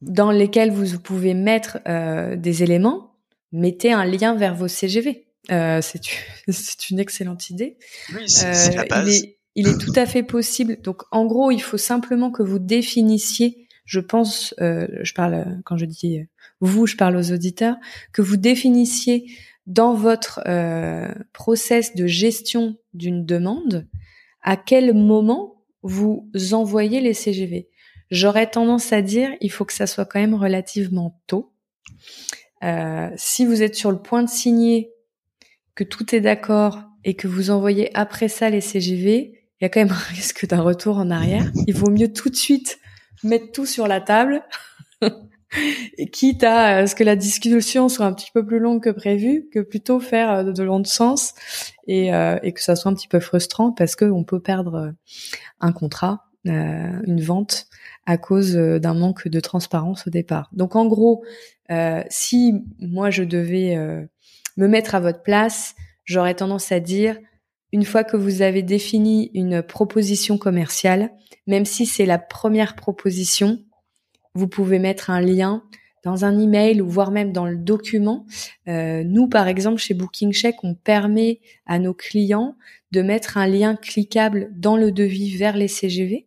[0.02, 1.78] dans lesquels vous pouvez mettre
[2.36, 3.14] des éléments.
[3.52, 5.31] Mettez un lien vers vos CGV.
[5.50, 5.80] Euh,
[6.48, 7.76] c'est une excellente idée.
[8.14, 9.08] Oui, c'est la euh, base.
[9.08, 10.80] Il est, il est tout à fait possible.
[10.80, 15.76] Donc, en gros, il faut simplement que vous définissiez, je pense, euh, je parle quand
[15.76, 16.20] je dis
[16.60, 17.76] vous, je parle aux auditeurs,
[18.12, 19.26] que vous définissiez
[19.66, 20.40] dans votre
[21.32, 23.86] process de gestion d'une demande
[24.42, 27.68] à quel moment vous envoyez les CGV.
[28.12, 31.54] J'aurais tendance à dire, il faut que ça soit quand même relativement tôt.
[32.62, 34.92] Euh, si vous êtes sur le point de signer
[35.74, 39.68] que tout est d'accord et que vous envoyez après ça les CGV, il y a
[39.68, 41.50] quand même un risque d'un retour en arrière.
[41.66, 42.78] Il vaut mieux tout de suite
[43.22, 44.42] mettre tout sur la table,
[46.12, 49.60] quitte à ce que la discussion soit un petit peu plus longue que prévu, que
[49.60, 51.34] plutôt faire euh, de long sens
[51.86, 54.90] et, euh, et, que ça soit un petit peu frustrant parce qu'on peut perdre euh,
[55.60, 57.66] un contrat, une vente
[58.04, 60.50] à cause d'un manque de transparence au départ.
[60.52, 61.22] Donc en gros,
[62.08, 64.08] si moi je devais
[64.56, 67.18] me mettre à votre place, j'aurais tendance à dire,
[67.72, 71.10] une fois que vous avez défini une proposition commerciale,
[71.46, 73.58] même si c'est la première proposition,
[74.34, 75.62] vous pouvez mettre un lien
[76.04, 78.26] dans un email ou voire même dans le document.
[78.68, 82.56] Euh, nous, par exemple, chez Booking Check, on permet à nos clients
[82.90, 86.26] de mettre un lien cliquable dans le devis vers les CGV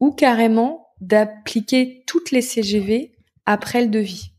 [0.00, 3.12] ou carrément d'appliquer toutes les CGV
[3.46, 4.32] après le devis,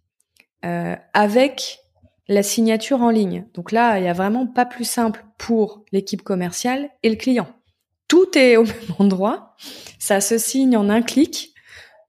[0.63, 0.95] euh,
[2.27, 3.45] la signature en ligne.
[3.53, 7.47] Donc là, il y a vraiment pas plus simple pour l'équipe commerciale et le client.
[8.07, 9.55] Tout est au même endroit,
[9.99, 11.53] ça se signe en un clic.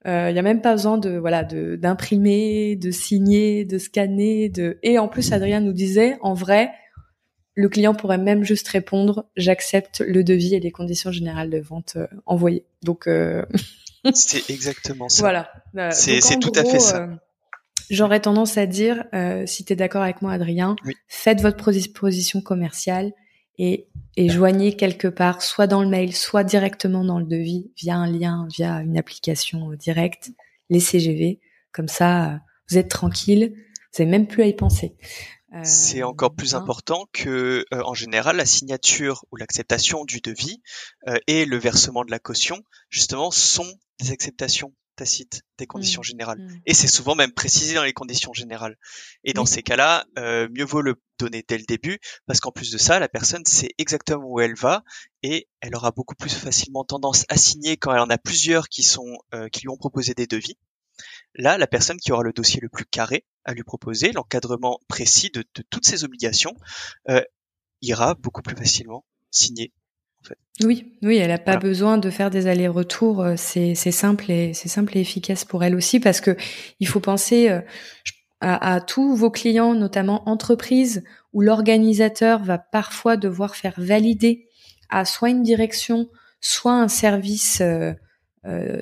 [0.06, 4.48] Euh, il y a même pas besoin de voilà de d'imprimer, de signer, de scanner,
[4.48, 6.72] de et en plus Adrien nous disait en vrai
[7.54, 11.92] le client pourrait même juste répondre j'accepte le devis et les conditions générales de vente
[11.94, 12.64] euh, envoyées.
[12.82, 13.44] Donc euh...
[14.12, 15.20] c'est exactement ça.
[15.20, 15.92] Voilà.
[15.92, 17.08] C'est tout à fait ça.
[17.92, 19.04] J'aurais tendance à dire,
[19.46, 20.76] si tu es d'accord avec moi, Adrien,
[21.08, 23.12] faites votre proposition commerciale
[23.58, 27.96] et, et joignez quelque part, soit dans le mail, soit directement dans le devis, via
[27.96, 30.30] un lien, via une application directe,
[30.70, 31.38] les CGV.
[31.70, 34.96] Comme ça, vous êtes tranquille, vous n'avez même plus à y penser.
[35.64, 40.62] C'est encore plus important que, euh, en général, la signature ou l'acceptation du devis
[41.08, 46.04] euh, et le versement de la caution, justement, sont des acceptations tacites des conditions mmh.
[46.04, 46.38] générales.
[46.38, 46.60] Mmh.
[46.66, 48.76] Et c'est souvent même précisé dans les conditions générales.
[49.24, 52.70] Et dans ces cas-là, euh, mieux vaut le donner dès le début, parce qu'en plus
[52.70, 54.82] de ça, la personne sait exactement où elle va
[55.22, 58.82] et elle aura beaucoup plus facilement tendance à signer quand elle en a plusieurs qui
[58.82, 59.18] sont
[59.52, 60.56] qui lui ont proposé des devis.
[61.34, 65.30] Là, la personne qui aura le dossier le plus carré à lui proposer, l'encadrement précis
[65.30, 66.54] de, toutes ses obligations,
[67.08, 67.22] euh,
[67.80, 69.72] ira beaucoup plus facilement signer.
[70.22, 70.38] En fait.
[70.64, 73.22] Oui, oui, elle n'a pas besoin de faire des allers-retours.
[73.22, 76.36] Euh, c'est simple et c'est simple et efficace pour elle aussi parce que
[76.80, 77.60] il faut penser euh,
[78.40, 84.46] à, à tous vos clients, notamment entreprises, où l'organisateur va parfois devoir faire valider
[84.90, 86.08] à soit une direction,
[86.40, 87.94] soit un service euh,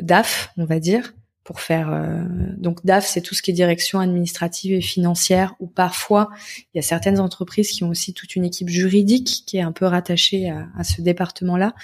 [0.02, 1.12] DAF, on va dire,
[1.44, 2.22] pour faire euh,
[2.56, 6.30] donc DAF c'est tout ce qui est direction administrative et financière ou parfois
[6.74, 9.72] il y a certaines entreprises qui ont aussi toute une équipe juridique qui est un
[9.72, 11.74] peu rattachée à, ce département là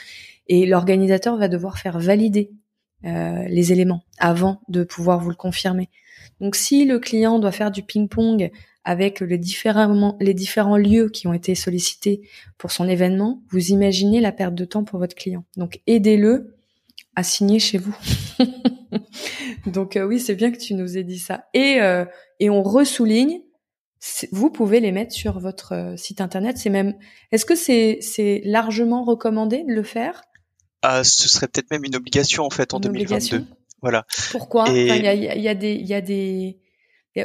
[0.48, 2.50] et l'organisateur va devoir faire valider
[3.04, 5.88] euh, les éléments avant de pouvoir vous le confirmer
[6.40, 8.50] donc si le client doit faire du ping-pong
[8.84, 12.20] avec les différents, les différents lieux qui ont été sollicités
[12.56, 15.44] pour son événement, vous imaginez la perte de temps pour votre client.
[15.56, 16.55] Donc aidez-le
[17.16, 17.96] à signer chez vous.
[19.66, 21.46] Donc euh, oui, c'est bien que tu nous aies dit ça.
[21.54, 22.04] Et euh,
[22.38, 23.40] et on ressouligne,
[24.30, 26.58] vous pouvez les mettre sur votre euh, site internet.
[26.58, 26.94] C'est même,
[27.32, 30.22] est-ce que c'est c'est largement recommandé de le faire?
[30.82, 33.44] Ah, ce serait peut-être même une obligation en fait en 2022.
[33.82, 34.04] Voilà.
[34.30, 34.66] Pourquoi?
[34.68, 36.60] Il y, a, y, a, des il y a des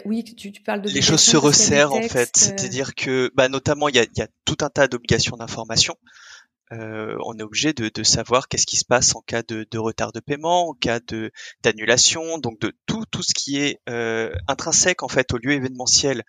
[0.06, 3.89] oui, tu, tu, parles de les choses se resserrent en fait, c'est-à-dire que bah notamment
[3.89, 5.95] il y a, y a tout un tas d'obligations d'information
[6.71, 9.77] euh, on est obligé de, de savoir qu'est-ce qui se passe en cas de, de,
[9.77, 11.31] retard de paiement, en cas de
[11.63, 16.23] d'annulation, donc de tout tout ce qui est euh, intrinsèque en fait au lieu événementiel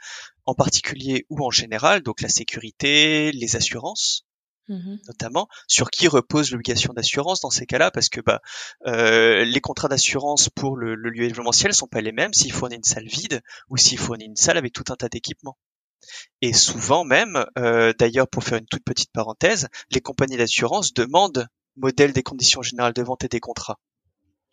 [0.47, 4.25] en particulier ou en général, donc la sécurité, les assurances.
[4.69, 8.41] Mmh notamment sur qui repose l'obligation d'assurance dans ces cas-là parce que bah
[8.87, 12.77] euh, les contrats d'assurance pour le, le lieu événementiel sont pas les mêmes s'il fournit
[12.77, 15.59] une salle vide ou s'il fournit une salle avec tout un tas d'équipements.
[16.41, 21.47] Et souvent même, euh, d'ailleurs pour faire une toute petite parenthèse, les compagnies d'assurance demandent
[21.77, 23.79] modèle des conditions générales de vente et des contrats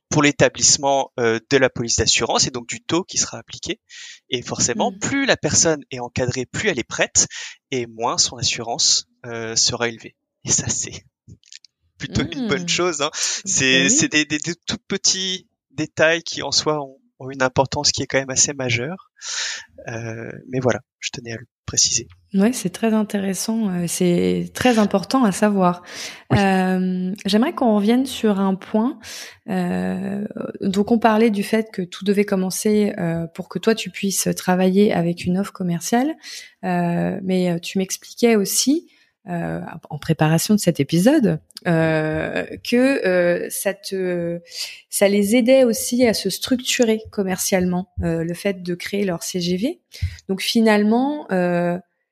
[0.10, 3.80] pour l'établissement euh, de la police d'assurance et donc du taux qui sera appliqué.
[4.30, 5.00] Et forcément, mmh.
[5.00, 7.28] plus la personne est encadrée, plus elle est prête,
[7.72, 10.16] et moins son assurance euh, sera élevée.
[10.46, 11.06] Et ça, c'est
[11.98, 12.70] plutôt une bonne mmh.
[12.70, 13.02] chose.
[13.02, 13.12] Hein.
[13.14, 18.04] C'est des, des, des, tout petits détails qui en soi ont, ont une importance qui
[18.04, 19.12] est quand même assez majeure.
[19.88, 22.08] Euh, mais voilà, je tenais à le préciser.
[22.34, 25.84] Ouais, c'est très intéressant, euh, c'est très important à savoir.
[26.34, 29.00] Euh, J'aimerais qu'on revienne sur un point.
[29.50, 30.26] Euh,
[30.62, 34.30] donc, on parlait du fait que tout devait commencer euh, pour que toi tu puisses
[34.36, 36.16] travailler avec une offre commerciale,
[36.64, 38.88] euh, mais tu m'expliquais aussi
[39.30, 39.62] euh,
[39.92, 44.40] en préparation de cet épisode euh, que euh, ça te,
[44.90, 49.82] ça les aidait aussi à se structurer commercialement le fait de créer leur CGV.
[50.30, 51.28] Donc finalement,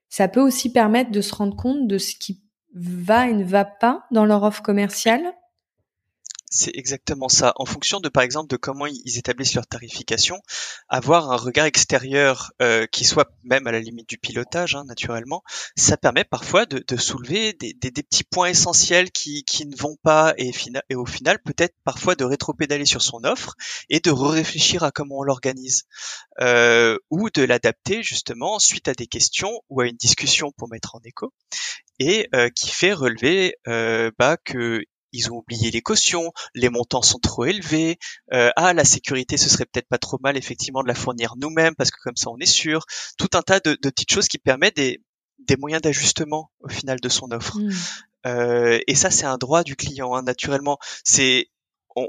[0.09, 2.41] ça peut aussi permettre de se rendre compte de ce qui
[2.75, 5.23] va et ne va pas dans leur offre commerciale
[6.49, 7.53] c'est exactement ça.
[7.57, 10.41] En fonction de, par exemple, de comment ils établissent leur tarification,
[10.87, 15.43] avoir un regard extérieur euh, qui soit même à la limite du pilotage, hein, naturellement,
[15.75, 20.51] ça permet parfois de, soulever des, petits points essentiels qui, ne vont pas et,
[20.89, 23.55] et au final peut-être parfois de rétro-pédaler sur son offre
[23.89, 25.83] et de réfléchir à comment on l'organise
[26.39, 30.95] euh, ou de l'adapter justement suite à des questions ou à une discussion pour mettre
[30.95, 31.33] en écho
[31.99, 33.55] et euh, qui fait relever
[34.17, 34.83] bah, que
[35.17, 37.97] ils ont oublié les cautions, les montants sont trop élevés,
[38.33, 41.75] euh, ah la sécurité ce serait peut-être pas trop mal effectivement de la fournir nous-mêmes
[41.75, 42.85] parce que comme ça on est sûr,
[43.17, 45.01] tout un tas de, petites choses qui permettent des,
[45.39, 47.57] des moyens d'ajustement au final de son offre.
[47.57, 47.71] Mmh.
[48.25, 50.77] Euh, et ça c'est un droit du client hein, naturellement.
[51.03, 51.47] C'est
[51.95, 52.07] on,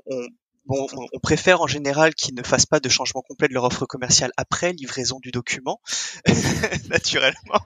[0.68, 3.87] bon, on, préfère en général qu'ils ne fassent pas de changement complet de leur offre
[3.87, 5.81] commerciale après livraison du document,
[6.90, 7.61] naturellement.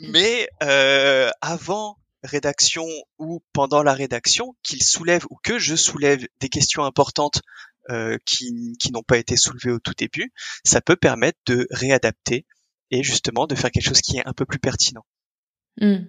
[0.00, 2.86] Mais euh, avant rédaction
[3.18, 7.42] ou pendant la rédaction, qu'ils soulèvent ou que je soulève des questions importantes
[7.90, 10.32] euh, qui, qui n'ont pas été soulevées au tout début,
[10.64, 12.44] ça peut permettre de réadapter
[12.90, 15.04] et justement de faire quelque chose qui est un peu plus pertinent.
[15.80, 16.04] Hmm.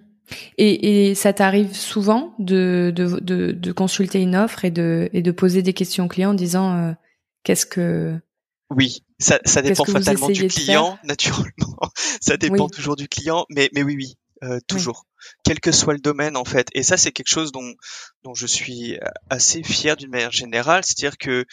[0.58, 5.22] Et, et, ça t'arrive souvent de, de, de, de, consulter une offre et de, et
[5.22, 6.92] de poser des questions aux clients en disant euh,
[7.42, 8.16] qu'est-ce que...
[8.68, 11.78] Oui, ça, ça dépend fatalement du client, naturellement.
[12.20, 15.06] ça dépend toujours du client, mais, mais oui, oui, euh, toujours.
[15.44, 16.68] Quel que soit le domaine, en fait.
[16.74, 17.74] Et ça, c'est quelque chose dont,
[18.22, 18.98] dont je suis
[19.28, 21.44] assez fier d'une manière générale, c'est-à-dire que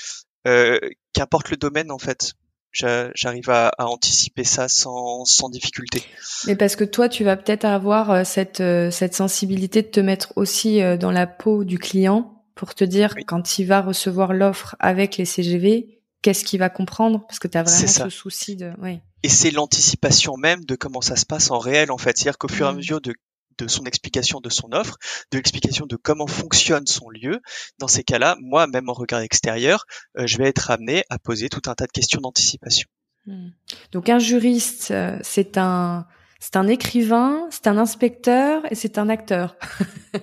[0.47, 0.79] euh,
[1.13, 2.33] qu'importe le domaine, en fait,
[2.71, 6.03] j'arrive à, anticiper ça sans, sans difficulté.
[6.45, 9.99] Mais parce que toi, tu vas peut-être avoir euh, cette, euh, cette sensibilité de te
[9.99, 14.33] mettre aussi euh, dans la peau du client pour te dire quand il va recevoir
[14.33, 17.25] l'offre avec les CGV, qu'est-ce qu'il va comprendre?
[17.27, 18.71] Parce que tu as vraiment ce souci de...
[18.81, 18.99] Oui.
[19.23, 22.17] Et c'est l'anticipation même de comment ça se passe en réel, en fait.
[22.17, 22.77] C'est-à-dire qu'au fur et à mmh.
[22.77, 23.13] mesure de
[23.57, 24.97] de son explication de son offre,
[25.31, 27.41] de l'explication de comment fonctionne son lieu.
[27.79, 29.85] Dans ces cas-là, moi, même en regard extérieur,
[30.17, 32.87] euh, je vais être amené à poser tout un tas de questions d'anticipation.
[33.25, 33.49] Hmm.
[33.91, 36.05] Donc un juriste, euh, c'est un
[36.39, 39.55] c'est un écrivain, c'est un inspecteur et c'est un acteur.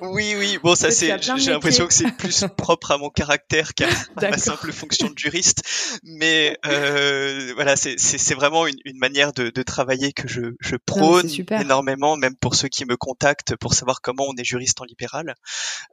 [0.01, 0.59] oui, oui.
[0.63, 1.17] Bon, ça c'est.
[1.21, 3.89] J'ai l'impression que c'est plus propre à mon caractère qu'à
[4.23, 5.63] ma simple fonction de juriste.
[6.05, 11.29] Mais euh, voilà, c'est vraiment une, une, manière de, de, travailler que je, je prône
[11.51, 15.35] énormément, même pour ceux qui me contactent pour savoir comment on est juriste en libéral.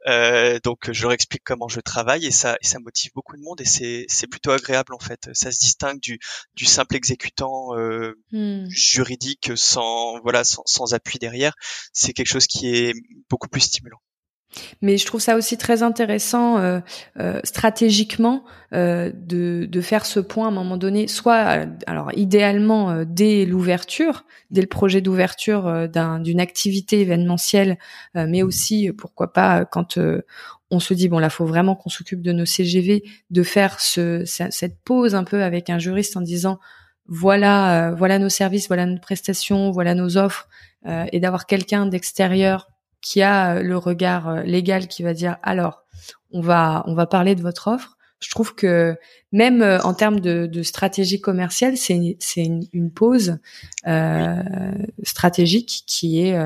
[0.06, 3.42] Euh, donc, je leur explique comment je travaille et ça, et ça motive beaucoup de
[3.42, 5.30] monde et c'est plutôt agréable en fait.
[5.32, 6.18] Ça se distingue du,
[6.54, 8.66] du simple exécutant euh, hmm.
[8.68, 11.54] juridique sans voilà sans, appui derrière,
[11.92, 12.94] c'est quelque chose qui est
[13.28, 13.98] beaucoup plus stimulant.
[14.82, 16.80] Mais je trouve ça aussi très intéressant euh,
[17.18, 18.44] euh, stratégiquement
[18.74, 24.60] euh, de, faire ce point à un moment donné, soit alors idéalement dès l'ouverture, dès
[24.60, 25.88] le projet d'ouverture
[26.20, 27.78] d'une activité événementielle,
[28.14, 29.98] mais aussi pourquoi pas quand
[30.70, 34.22] on se dit bon là faut vraiment qu'on s'occupe de nos CGV, de faire ce,
[34.24, 36.60] cette pause un peu avec un juriste en disant
[37.14, 40.48] voilà, euh, voilà nos services, voilà nos prestations, voilà nos offres,
[40.86, 42.68] euh, et d'avoir quelqu'un d'extérieur
[43.02, 45.82] qui a euh, le regard légal qui va dire alors
[46.30, 47.98] on va on va parler de votre offre.
[48.18, 48.96] Je trouve que
[49.30, 53.38] même en termes de, stratégie commerciale, c'est c'est une, pause
[55.02, 56.38] stratégique qui est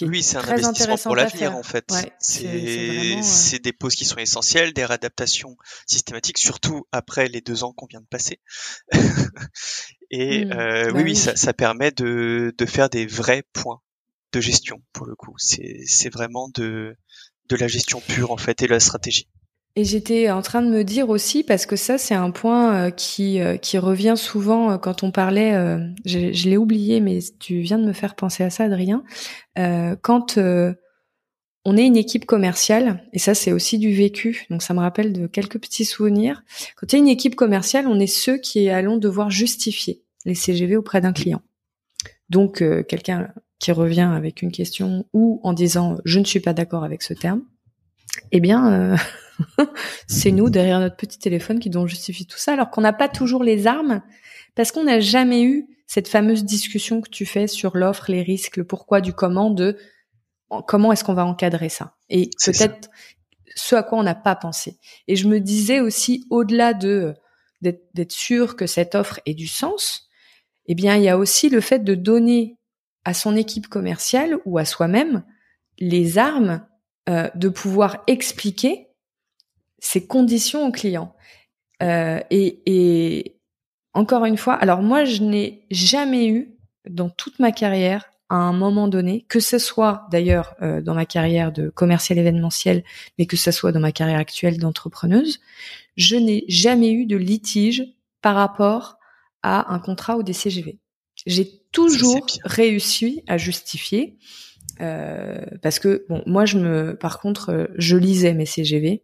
[0.00, 1.92] oui, c'est un investissement pour l'avenir en fait.
[2.18, 7.86] c'est des pauses qui sont essentielles, des réadaptations systématiques, surtout après les deux ans qu'on
[7.86, 8.40] vient de passer.
[10.10, 10.52] Et mmh.
[10.52, 13.80] euh, bah oui, oui, ça, ça permet de, de faire des vrais points
[14.32, 15.34] de gestion pour le coup.
[15.38, 16.96] C'est vraiment de,
[17.48, 19.28] de la gestion pure en fait et de la stratégie.
[19.74, 22.90] Et j'étais en train de me dire aussi, parce que ça c'est un point euh,
[22.90, 25.52] qui, euh, qui revient souvent euh, quand on parlait,
[26.04, 29.02] je, l'ai oublié, mais tu viens de me faire penser à ça, Adrien,
[30.02, 30.38] quand
[31.64, 35.12] on est une équipe commerciale, et ça c'est aussi du vécu, donc ça me rappelle
[35.12, 36.42] de quelques petits souvenirs,
[36.76, 40.76] quand tu es une équipe commerciale, on est ceux qui allons devoir justifier les CGV
[40.76, 41.40] auprès d'un client.
[42.28, 46.84] Donc quelqu'un qui revient avec une question ou en disant je ne suis pas d'accord
[46.84, 47.42] avec ce terme,
[48.32, 48.96] eh bien
[50.06, 53.08] c'est nous derrière notre petit téléphone qui devons justifier tout ça, alors qu'on n'a pas
[53.08, 54.02] toujours les armes,
[54.54, 58.56] parce qu'on n'a jamais eu cette fameuse discussion que tu fais sur l'offre, les risques,
[58.56, 59.76] le pourquoi du comment, de
[60.66, 61.96] comment est-ce qu'on va encadrer ça.
[62.08, 62.90] Et peut-être
[63.54, 64.78] ce à quoi on n'a pas pensé.
[65.08, 67.14] Et je me disais aussi, au-delà de
[67.60, 70.08] d'être sûr que cette offre ait du sens,
[70.66, 72.58] eh bien, il y a aussi le fait de donner
[73.04, 75.24] à son équipe commerciale ou à soi-même
[75.78, 76.66] les armes
[77.08, 78.88] euh, de pouvoir expliquer
[79.82, 81.14] ses conditions au client.
[81.82, 83.36] Euh, et, et,
[83.92, 86.56] encore une fois, alors moi, je n'ai jamais eu
[86.88, 91.04] dans toute ma carrière à un moment donné, que ce soit d'ailleurs euh, dans ma
[91.04, 92.82] carrière de commercial événementiel,
[93.18, 95.40] mais que ce soit dans ma carrière actuelle d'entrepreneuse,
[95.96, 97.84] je n'ai jamais eu de litige
[98.22, 98.96] par rapport
[99.42, 100.78] à un contrat ou des CGV.
[101.26, 104.16] J'ai toujours réussi à justifier
[104.80, 109.02] euh, parce que bon, moi je me, par contre, euh, je lisais mes CGV.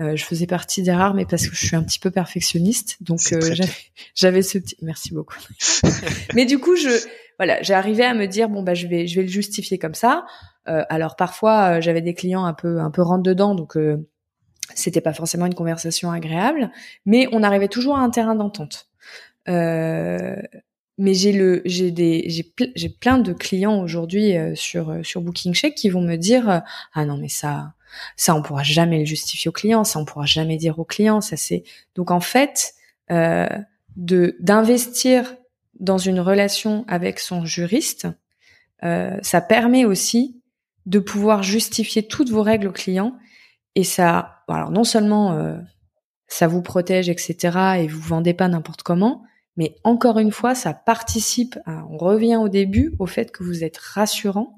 [0.00, 2.96] Euh, je faisais partie des rares, mais parce que je suis un petit peu perfectionniste,
[3.00, 3.20] donc
[4.14, 4.76] j'avais ce petit.
[4.82, 5.36] Merci beaucoup.
[6.34, 6.90] mais du coup, je,
[7.38, 9.94] voilà, j'ai arrivé à me dire bon bah je vais, je vais le justifier comme
[9.94, 10.24] ça.
[10.66, 13.76] alors parfois j'avais des clients un peu, un peu rentre dedans, donc
[14.74, 16.70] c'était pas forcément une conversation agréable,
[17.06, 18.88] mais on arrivait toujours à un terrain d'entente.
[19.48, 20.36] Euh,
[20.98, 25.20] mais j'ai le j'ai des j'ai j'ai plein de clients aujourd'hui euh, sur euh, sur
[25.22, 26.58] Booking Check qui vont me dire euh,
[26.92, 27.72] ah non mais ça
[28.16, 29.84] Ça, on pourra jamais le justifier au client.
[29.84, 31.20] Ça, on pourra jamais dire au client.
[31.20, 31.62] Ça, c'est
[31.94, 32.74] donc en fait
[33.10, 33.48] euh,
[33.96, 35.36] de d'investir
[35.80, 38.08] dans une relation avec son juriste.
[38.84, 40.40] Euh, ça permet aussi
[40.86, 43.16] de pouvoir justifier toutes vos règles au client
[43.74, 45.58] et ça, alors non seulement
[46.28, 47.80] ça vous protège, etc.
[47.80, 49.22] et vous vendez pas n'importe comment,
[49.58, 53.76] mais encore une fois, ça participe, on revient au début, au fait que vous êtes
[53.76, 54.56] rassurant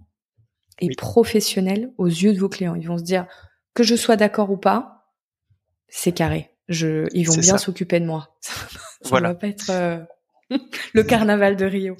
[0.78, 2.74] et professionnel aux yeux de vos clients.
[2.74, 3.26] Ils vont se dire
[3.72, 5.06] que je sois d'accord ou pas,
[5.88, 6.50] c'est carré.
[6.68, 8.36] Je, ils vont bien s'occuper de moi.
[8.42, 8.52] ça
[9.04, 9.28] voilà.
[9.28, 10.00] va pas être euh,
[10.92, 11.96] le carnaval de Rio.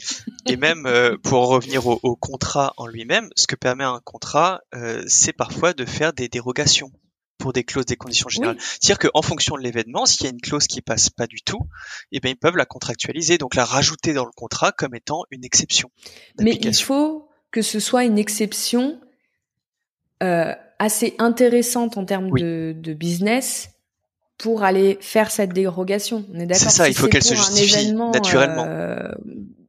[0.47, 5.03] Et même euh, pour revenir au, contrat en lui-même, ce que permet un contrat, euh,
[5.07, 6.93] c'est parfois de faire des dérogations
[7.41, 8.57] pour des clauses des conditions générales.
[8.61, 11.67] C'est-à-dire qu'en fonction de l'événement, s'il y a une clause qui passe pas du tout,
[12.13, 15.45] eh bien ils peuvent la contractualiser, donc la rajouter dans le contrat comme étant une
[15.45, 15.91] exception.
[16.39, 19.01] Mais il faut que ce soit une exception
[20.23, 23.71] euh, assez intéressante en termes de, de, business
[24.39, 26.25] pour aller faire cette dérogation.
[26.33, 26.71] On est d'accord.
[26.71, 28.65] C'est ça, il faut qu'elle se justifie naturellement.
[28.67, 29.13] Euh,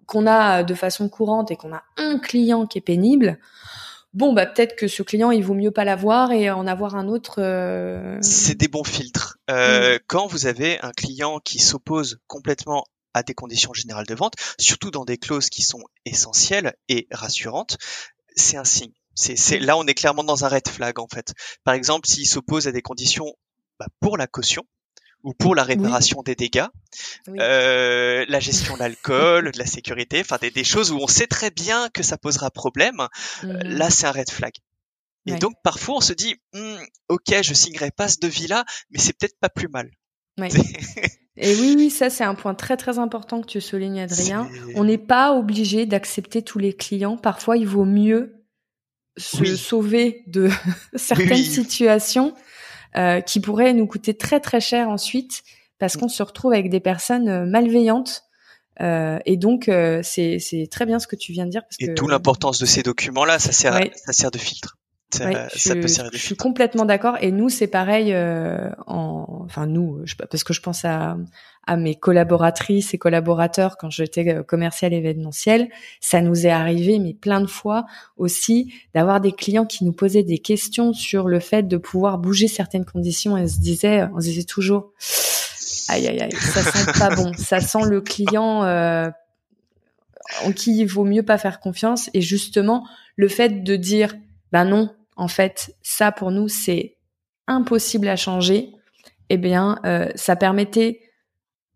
[0.06, 3.40] qu'on a de façon courante et qu'on a un client qui est pénible,
[4.14, 7.08] bon bah peut-être que ce client il vaut mieux pas l'avoir et en avoir un
[7.08, 7.42] autre.
[7.42, 8.18] Euh...
[8.22, 9.38] C'est des bons filtres.
[9.50, 10.00] Euh, mm.
[10.08, 14.92] Quand vous avez un client qui s'oppose complètement à des conditions générales de vente, surtout
[14.92, 17.78] dans des clauses qui sont essentielles et rassurantes,
[18.36, 18.94] c'est un signe.
[19.16, 19.64] C'est mm.
[19.64, 21.34] là on est clairement dans un red flag en fait.
[21.64, 23.36] Par exemple, s'il s'oppose à des conditions
[23.80, 24.64] bah, pour la caution,
[25.24, 26.68] ou pour la réparation des dégâts,
[27.30, 31.28] euh, la gestion de l'alcool, de la sécurité, enfin des, des, choses où on sait
[31.28, 33.08] très bien que ça posera problème.
[33.44, 33.62] Euh, mmh.
[33.64, 34.54] là, c'est un red flag.
[35.28, 39.14] Et donc parfois on se dit, hm, ok, je signerai pas ce devis-là, mais c'est
[39.14, 39.92] peut-être pas plus mal.
[41.38, 44.50] Et oui, oui, ça c'est un point très très important que tu soulignes, Adrien.
[44.76, 47.18] On n'est pas obligé d'accepter tous les clients.
[47.18, 48.42] Parfois, il vaut mieux
[49.18, 50.50] se sauver de
[50.96, 52.34] certaines situations
[52.98, 55.44] euh, qui pourrait nous coûter très très cher ensuite
[55.82, 58.24] parce qu'on se retrouve avec des personnes euh, malveillantes.
[58.80, 61.64] Euh, et donc euh, c'est c'est très bien ce que tu viens de dire.
[61.64, 64.78] Parce et d'où l'importance de ces documents-là, ça sert ça sert de filtre.
[65.14, 67.18] Ça, ça peut servir de je suis complètement d'accord.
[67.22, 68.14] Et nous, c'est pareil.
[68.14, 71.18] Euh, en, enfin, nous, je, parce que je pense à,
[71.68, 77.14] à mes collaboratrices et collaborateurs quand j'étais euh, commercial événementiel, ça nous est arrivé, mais
[77.14, 77.86] plein de fois
[78.18, 82.48] aussi, d'avoir des clients qui nous posaient des questions sur le fait de pouvoir bouger
[82.48, 84.92] certaines conditions et on se disait, on se disait toujours,
[85.90, 89.10] aïe aïe aïe, ça sent pas bon, ça sent le client euh,
[90.44, 94.16] en qui il vaut mieux pas faire confiance et justement le fait de dire,
[94.52, 94.90] ben non,
[95.22, 96.98] en fait, ça pour nous c'est
[97.48, 98.72] impossible à changer.
[99.30, 101.00] Eh bien, euh, ça permettait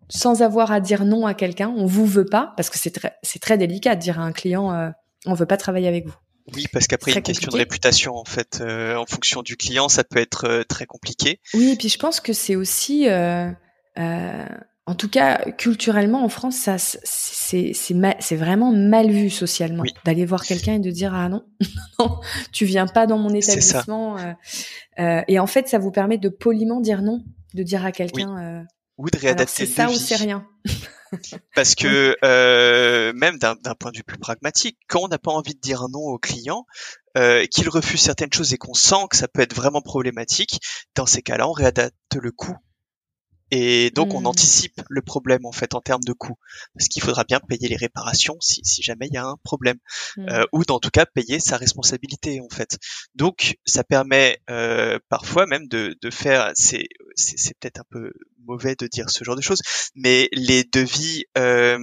[0.09, 3.15] sans avoir à dire non à quelqu'un, on vous veut pas, parce que c'est très,
[3.23, 4.89] c'est très délicat de dire à un client, euh,
[5.25, 6.15] on veut pas travailler avec vous.
[6.53, 10.03] Oui, parce qu'après, une question de réputation, en fait, euh, en fonction du client, ça
[10.03, 11.39] peut être euh, très compliqué.
[11.53, 13.07] Oui, et puis je pense que c'est aussi,
[14.87, 20.25] en tout cas, culturellement, en France, ça, c'est, c'est, c'est vraiment mal vu socialement d'aller
[20.25, 21.43] voir quelqu'un et de dire ah non,
[21.99, 22.19] non,
[22.51, 24.17] tu viens pas dans mon établissement.
[24.97, 27.23] et en fait, ça vous permet de poliment dire non,
[27.53, 28.65] de dire à quelqu'un
[28.97, 30.47] ou de réadapter C'est ça ou c'est rien.
[31.55, 35.55] Parce que euh, même d'un point de vue plus pragmatique, quand on n'a pas envie
[35.55, 36.65] de dire non au client,
[37.17, 40.59] euh, qu'il refuse certaines choses et qu'on sent que ça peut être vraiment problématique,
[40.95, 42.55] dans ces cas-là, on réadapte le coût
[43.51, 44.25] et donc on mmh.
[44.27, 46.37] anticipe le problème en fait en termes de coûts,
[46.73, 49.77] parce qu'il faudra bien payer les réparations si, si jamais il y a un problème,
[50.17, 50.29] mmh.
[50.29, 52.77] euh, ou dans tout cas payer sa responsabilité en fait.
[53.13, 58.11] Donc ça permet euh, parfois même de, de faire, c'est c'est peut-être un peu
[58.45, 59.61] mauvais de dire ce genre de choses,
[59.95, 61.79] mais les devis euh,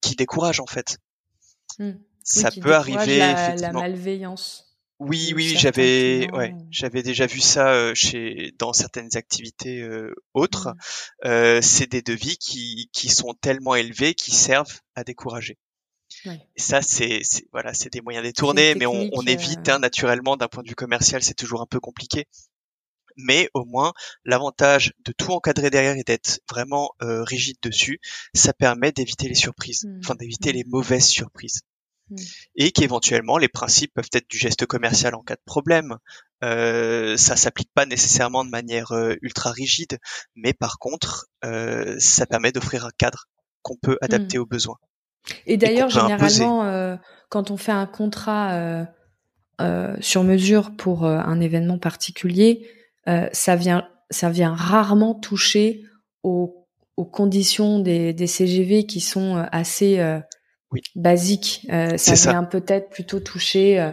[0.00, 0.98] qui découragent en fait.
[1.78, 1.92] Mmh.
[2.24, 3.18] Ça peut arriver.
[3.18, 4.71] La, la malveillance.
[5.06, 10.68] Oui, oui, j'avais, ouais, j'avais déjà vu ça euh, chez dans certaines activités euh, autres.
[10.68, 11.28] Mmh.
[11.28, 15.58] Euh, c'est des devis qui qui sont tellement élevés qui servent à décourager.
[16.26, 17.22] Et ça, c'est
[17.52, 20.74] voilà, c'est des moyens détournés, mais on, on évite hein, naturellement d'un point de vue
[20.74, 22.26] commercial, c'est toujours un peu compliqué.
[23.16, 23.92] Mais au moins,
[24.24, 27.98] l'avantage de tout encadrer derrière et d'être vraiment rigide dessus,
[28.34, 30.00] ça permet d'éviter les surprises, mmh.
[30.04, 30.56] enfin d'éviter mmh.
[30.56, 31.62] les mauvaises surprises.
[32.12, 32.16] Mm.
[32.56, 35.96] et qu'éventuellement les principes peuvent être du geste commercial en cas de problème.
[36.44, 39.98] Euh, ça s'applique pas nécessairement de manière euh, ultra rigide,
[40.34, 43.26] mais par contre, euh, ça permet d'offrir un cadre
[43.62, 44.40] qu'on peut adapter mm.
[44.40, 44.76] aux besoins.
[45.46, 46.96] Et d'ailleurs, généralement, euh,
[47.28, 48.86] quand on fait un contrat
[50.00, 52.68] sur mesure pour un événement particulier,
[53.06, 55.84] ça vient, ça vient rarement toucher
[56.24, 60.00] aux, aux conditions des, des, CGV qui sont assez
[60.72, 60.80] oui.
[60.94, 61.66] basique.
[61.72, 63.90] Euh, ça vient peut-être plutôt toucher euh,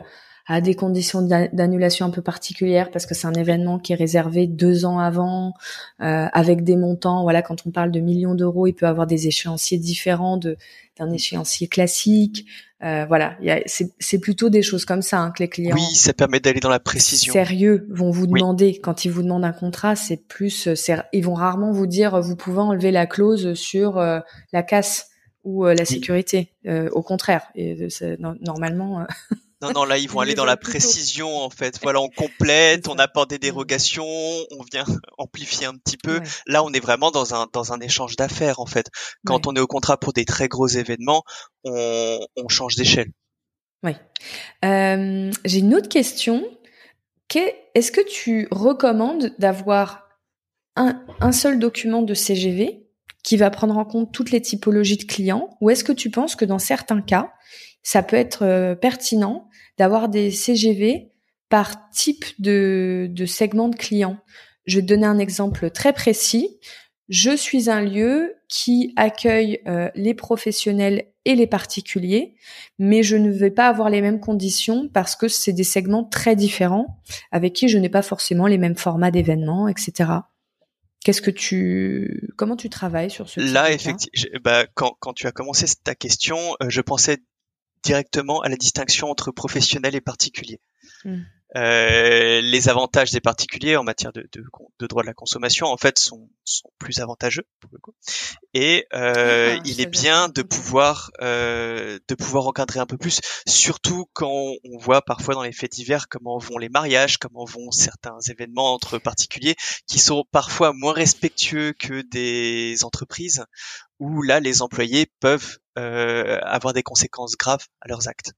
[0.49, 4.47] à des conditions d'annulation un peu particulières parce que c'est un événement qui est réservé
[4.47, 5.53] deux ans avant,
[6.01, 7.21] euh, avec des montants.
[7.21, 10.57] Voilà, quand on parle de millions d'euros, il peut avoir des échéanciers différents de
[10.97, 12.45] d'un échéancier classique.
[12.83, 15.75] Euh, voilà, c'est plutôt des choses comme ça hein, que les clients.
[15.75, 17.31] Oui, ça permet d'aller dans la précision.
[17.31, 20.67] Sérieux, vont vous demander quand ils vous demandent un contrat, c'est plus,
[21.13, 24.19] ils vont rarement vous dire vous pouvez enlever la clause sur euh,
[24.51, 25.09] la casse
[25.43, 26.53] ou euh, la sécurité.
[26.65, 27.77] Euh, au contraire, et
[28.39, 29.05] normalement.
[29.61, 31.79] Non, non, là, ils vont aller dans la précision, en fait.
[31.81, 33.39] Voilà, on complète, on apporte des mmh.
[33.39, 34.85] dérogations, on vient
[35.17, 36.21] amplifier un petit peu.
[36.47, 38.87] Là, on est vraiment dans un, dans un échange d'affaires, en fait.
[39.25, 41.23] Quand on est au contrat pour des très gros événements,
[41.63, 43.11] on, on change d'échelle.
[43.83, 43.95] Oui.
[44.65, 46.45] Euh, J'ai une autre question.
[47.75, 50.09] Est-ce que tu recommandes d'avoir
[50.75, 52.88] un, un seul document de CGV
[53.29, 56.35] qui va prendre en compte toutes les typologies de clients ou est-ce que tu penses
[56.35, 57.31] que dans certains cas,
[57.83, 61.11] ça peut être euh, pertinent d'avoir des CGV
[61.47, 64.17] par type de, de segment de client.
[64.65, 66.57] Je vais te donner un exemple très précis.
[67.07, 72.33] Je suis un lieu qui accueille euh, les professionnels et les particuliers,
[72.79, 76.35] mais je ne vais pas avoir les mêmes conditions parce que c'est des segments très
[76.35, 76.99] différents
[77.31, 80.13] avec qui je n'ai pas forcément les mêmes formats d'événements, etc.
[81.03, 85.31] Qu'est-ce que tu, comment tu travailles sur ce Là, effectivement, bah, quand, quand tu as
[85.31, 87.19] commencé ta question, euh, je pensais
[87.83, 90.59] directement à la distinction entre professionnel et particulier.
[91.05, 91.21] Hmm.
[91.55, 94.43] Euh, les avantages des particuliers en matière de, de,
[94.79, 97.95] de, droit de la consommation en fait sont, sont plus avantageux pour le coup.
[98.53, 103.19] et euh, ah, il est bien de pouvoir euh, de pouvoir encadrer un peu plus
[103.47, 104.29] surtout quand
[104.63, 108.71] on voit parfois dans les faits divers comment vont les mariages comment vont certains événements
[108.71, 109.55] entre particuliers
[109.87, 113.43] qui sont parfois moins respectueux que des entreprises
[113.97, 118.33] où là les employés peuvent euh, avoir des conséquences graves à leurs actes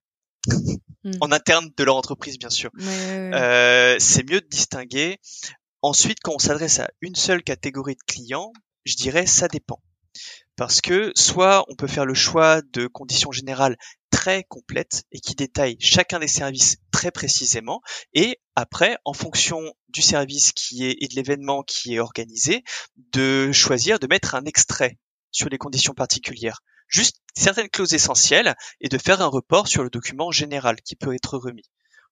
[1.03, 1.11] Hmm.
[1.19, 2.69] en interne de leur entreprise, bien sûr.
[2.79, 5.19] Euh, c'est mieux de distinguer.
[5.81, 8.51] Ensuite, quand on s'adresse à une seule catégorie de clients,
[8.85, 9.81] je dirais ça dépend.
[10.55, 13.77] Parce que soit on peut faire le choix de conditions générales
[14.11, 17.81] très complètes et qui détaillent chacun des services très précisément,
[18.13, 22.63] et après, en fonction du service qui est et de l'événement qui est organisé,
[22.95, 24.99] de choisir de mettre un extrait
[25.31, 26.59] sur les conditions particulières
[26.91, 31.13] juste certaines clauses essentielles et de faire un report sur le document général qui peut
[31.13, 31.69] être remis.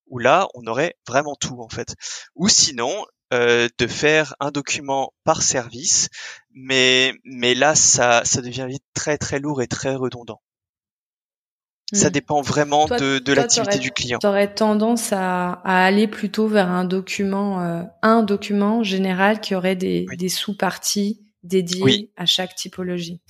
[0.08, 1.96] Où là, on aurait vraiment tout en fait.
[2.36, 6.10] Ou sinon, euh, de faire un document par service,
[6.52, 10.42] mais mais là, ça ça devient vite très très lourd et très redondant.
[11.94, 12.12] Ça hmm.
[12.12, 14.20] dépend vraiment de, de l'activité du client.
[14.20, 19.56] Tu aurais tendance à, à, aller plutôt vers un document, euh, un document général qui
[19.56, 23.22] aurait des, des sous-parties dédiées à chaque typologie.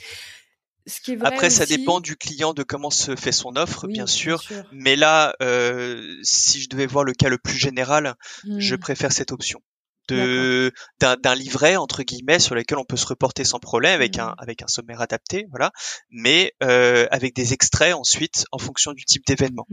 [1.22, 4.44] Après, ça dépend du client de comment se fait son offre, bien, sûr.
[4.72, 8.16] Mais là, euh, si je devais voir le cas le plus général,
[8.58, 8.80] je mmh.
[8.80, 9.62] préfère cette option
[10.10, 14.30] de d'un livret entre guillemets sur lequel on peut se reporter sans problème avec un
[14.30, 14.36] mmh.
[14.40, 15.72] avec un sommaire adapté, voilà.
[16.10, 19.68] Mais euh, avec des extraits ensuite en fonction du type d'événement.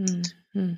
[0.55, 0.73] Mmh.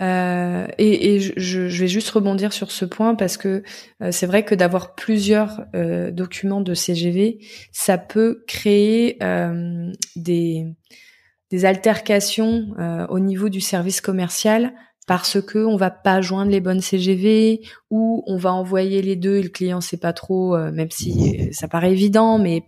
[0.00, 3.62] Euh, et, je, vais juste rebondir sur ce point parce que
[4.02, 7.38] euh, c'est vrai que d'avoir plusieurs euh, documents de CGV,
[7.72, 9.18] ça peut créer
[10.16, 10.74] des,
[11.64, 12.68] altercations
[13.10, 14.72] au niveau du service commercial
[15.06, 17.60] parce que on va pas joindre les bonnes CGV
[17.90, 21.68] ou on va envoyer les deux et le client sait pas trop, même si ça
[21.68, 22.62] paraît évident, mais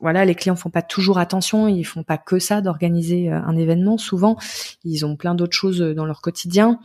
[0.00, 3.56] voilà, les clients font pas toujours attention, ils font pas que ça d'organiser euh, un
[3.56, 3.98] événement.
[3.98, 4.36] Souvent,
[4.84, 6.78] ils ont plein d'autres choses euh, dans leur quotidien.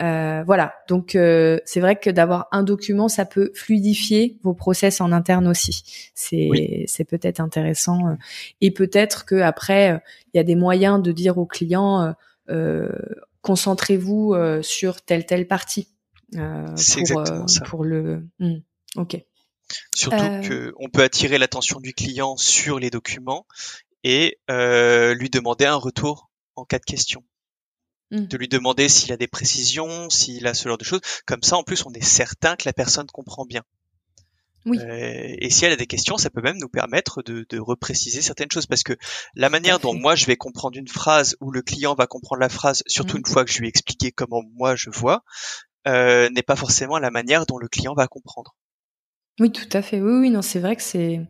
[0.00, 5.00] Euh, voilà, donc euh, c'est vrai que d'avoir un document, ça peut fluidifier vos process
[5.00, 6.10] en interne aussi.
[6.14, 8.16] C'est c'est peut-être intéressant
[8.62, 10.00] et peut-être que après
[10.32, 12.14] il y a des moyens de dire aux clients
[13.42, 15.88] concentrez-vous sur telle telle partie
[16.32, 17.24] pour
[17.66, 18.26] pour le.
[18.40, 18.60] Hmm,
[18.96, 19.22] ok.
[19.94, 20.72] Surtout euh...
[20.72, 23.46] qu'on peut attirer l'attention du client sur les documents
[24.04, 27.24] et euh, lui demander un retour en cas de question.
[28.10, 28.26] Mmh.
[28.26, 31.00] De lui demander s'il a des précisions, s'il a ce genre de choses.
[31.26, 33.62] Comme ça, en plus, on est certain que la personne comprend bien.
[34.66, 34.78] Oui.
[34.78, 38.22] Euh, et si elle a des questions, ça peut même nous permettre de, de repréciser
[38.22, 38.92] certaines choses parce que
[39.34, 42.48] la manière dont moi je vais comprendre une phrase ou le client va comprendre la
[42.48, 43.20] phrase, surtout mmh.
[43.20, 45.24] une fois que je lui ai expliqué comment moi je vois,
[45.88, 48.54] euh, n'est pas forcément la manière dont le client va comprendre.
[49.40, 50.00] Oui, tout à fait.
[50.00, 51.20] Oui, oui, non, c'est vrai que c'est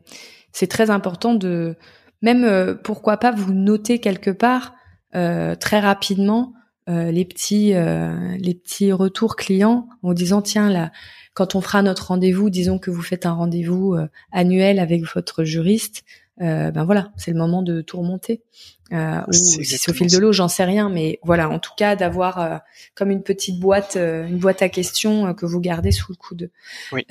[0.52, 1.76] c'est très important de
[2.20, 4.74] même euh, pourquoi pas vous noter quelque part
[5.14, 6.54] euh, très rapidement
[6.88, 10.92] euh, les petits les petits retours clients en disant tiens là
[11.34, 13.96] quand on fera notre rendez-vous, disons que vous faites un rendez-vous
[14.32, 16.04] annuel avec votre juriste,
[16.38, 18.42] ben voilà, c'est le moment de tout remonter.
[18.90, 21.96] ou si c'est au fil de l'eau, j'en sais rien, mais voilà, en tout cas
[21.96, 22.62] d'avoir
[22.94, 26.50] comme une petite boîte, une boîte à questions que vous gardez sous le coude.
[26.92, 27.04] Oui.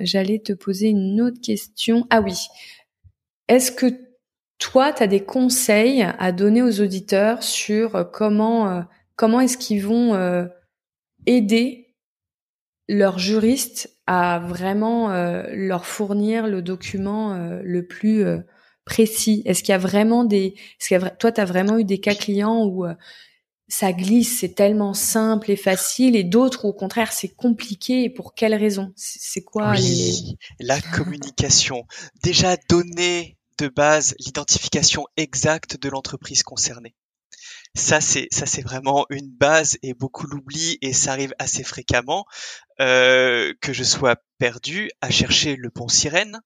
[0.00, 2.06] J'allais te poser une autre question.
[2.10, 2.38] Ah oui,
[3.48, 3.86] est-ce que
[4.58, 8.84] toi, tu as des conseils à donner aux auditeurs sur comment
[9.16, 10.48] comment est-ce qu'ils vont
[11.26, 11.81] aider
[12.88, 18.38] leurs juristes à vraiment euh, leur fournir le document euh, le plus euh,
[18.84, 19.42] précis.
[19.44, 21.10] Est-ce qu'il y a vraiment des est-ce qu'il y a...
[21.10, 22.84] toi tu as vraiment eu des cas clients où
[23.68, 28.34] ça glisse, c'est tellement simple et facile et d'autres au contraire c'est compliqué et pour
[28.34, 30.14] quelles raisons C'est quoi les...
[30.60, 31.84] la communication.
[32.22, 36.94] Déjà donner de base l'identification exacte de l'entreprise concernée.
[37.74, 42.26] Ça c'est ça c'est vraiment une base et beaucoup l'oublient et ça arrive assez fréquemment
[42.80, 46.38] euh, que je sois perdu à chercher le bon sirène,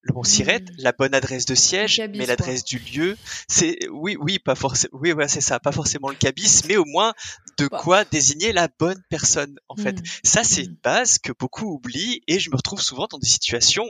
[0.00, 0.74] le bon sirène, mmh.
[0.78, 3.16] la bonne adresse de siège, mais l'adresse du lieu.
[3.46, 6.84] C'est oui oui pas forcément oui voilà c'est ça pas forcément le cabis mais au
[6.84, 7.14] moins
[7.58, 7.78] de bah.
[7.78, 10.00] quoi désigner la bonne personne en fait.
[10.00, 10.04] Mmh.
[10.24, 10.82] Ça c'est une mmh.
[10.82, 13.86] base que beaucoup oublient et je me retrouve souvent dans des situations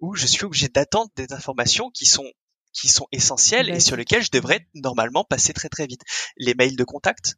[0.00, 2.28] où je suis obligé d'attendre des informations qui sont
[2.72, 6.02] qui sont essentiels et sur lesquels je devrais normalement passer très très vite.
[6.36, 7.36] Les mails de contact,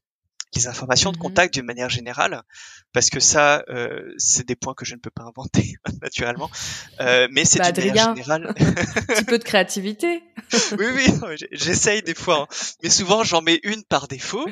[0.54, 2.42] les informations de mmh contact d'une manière générale,
[2.92, 6.50] parce que ça, euh, c'est des points que je ne peux pas inventer naturellement,
[7.00, 8.48] euh, mais c'est bah, d'une manière générale.
[8.48, 8.54] Un
[9.14, 10.22] petit peu de créativité.
[10.78, 12.54] oui, oui, j'essaye des fois, hein.
[12.82, 14.46] mais souvent j'en mets une par défaut.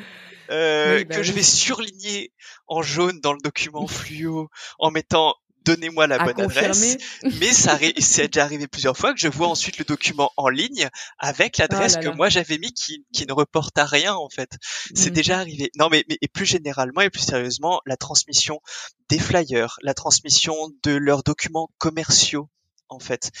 [0.49, 2.33] Euh, bah que je vais surligner
[2.67, 5.35] en jaune dans le document fluo en mettant
[5.65, 6.97] donnez-moi la bonne adresse.
[7.39, 10.89] Mais ça c'est déjà arrivé plusieurs fois que je vois ensuite le document en ligne
[11.19, 14.51] avec l'adresse oh que moi j'avais mis qui, qui ne reporte à rien en fait.
[14.93, 15.13] C'est mmh.
[15.13, 15.71] déjà arrivé.
[15.77, 18.61] Non mais, mais et plus généralement et plus sérieusement, la transmission
[19.09, 22.49] des flyers, la transmission de leurs documents commerciaux
[22.89, 23.31] en fait.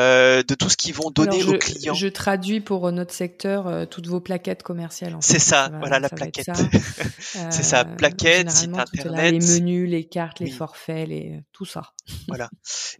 [0.00, 1.92] Euh, de tout ce qu'ils vont donner aux clients.
[1.94, 5.16] Je traduis pour notre secteur euh, toutes vos plaquettes commerciales.
[5.20, 6.50] C'est ça, voilà la plaquette.
[7.18, 9.32] c'est ça, euh, plaquette, site internet.
[9.32, 11.42] les menus, les cartes, les forfaits, les...
[11.52, 11.92] tout ça.
[12.28, 12.48] voilà.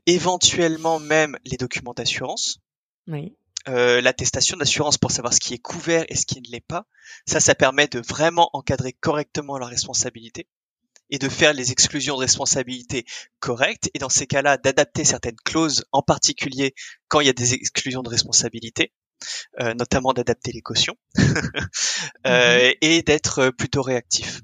[0.04, 2.60] Éventuellement même les documents d'assurance.
[3.06, 3.34] Oui.
[3.66, 6.86] l'attestation d'assurance pour savoir ce qui est couvert et ce qui ne l'est pas.
[7.26, 10.46] Ça, ça permet de vraiment encadrer correctement la responsabilité
[11.10, 13.04] et de faire les exclusions de responsabilité
[13.38, 16.74] correctes et dans ces cas-là d'adapter certaines clauses, en particulier
[17.08, 18.92] quand il y a des exclusions de responsabilité.
[19.60, 20.96] Euh, notamment d'adapter les cautions
[22.26, 22.74] euh, mhm.
[22.80, 24.40] et d'être plutôt réactif.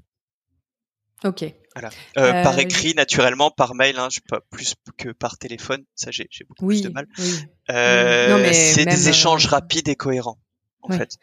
[1.23, 1.45] Ok.
[1.73, 1.89] Voilà.
[2.17, 5.83] Euh, par écrit, naturellement, par mail, hein, je pas plus que par téléphone.
[5.95, 7.07] Ça, j'ai beaucoup plus de mal.
[7.17, 8.53] Oui.
[8.53, 10.39] c'est des échanges rapides et cohérents,
[10.81, 11.17] en fait.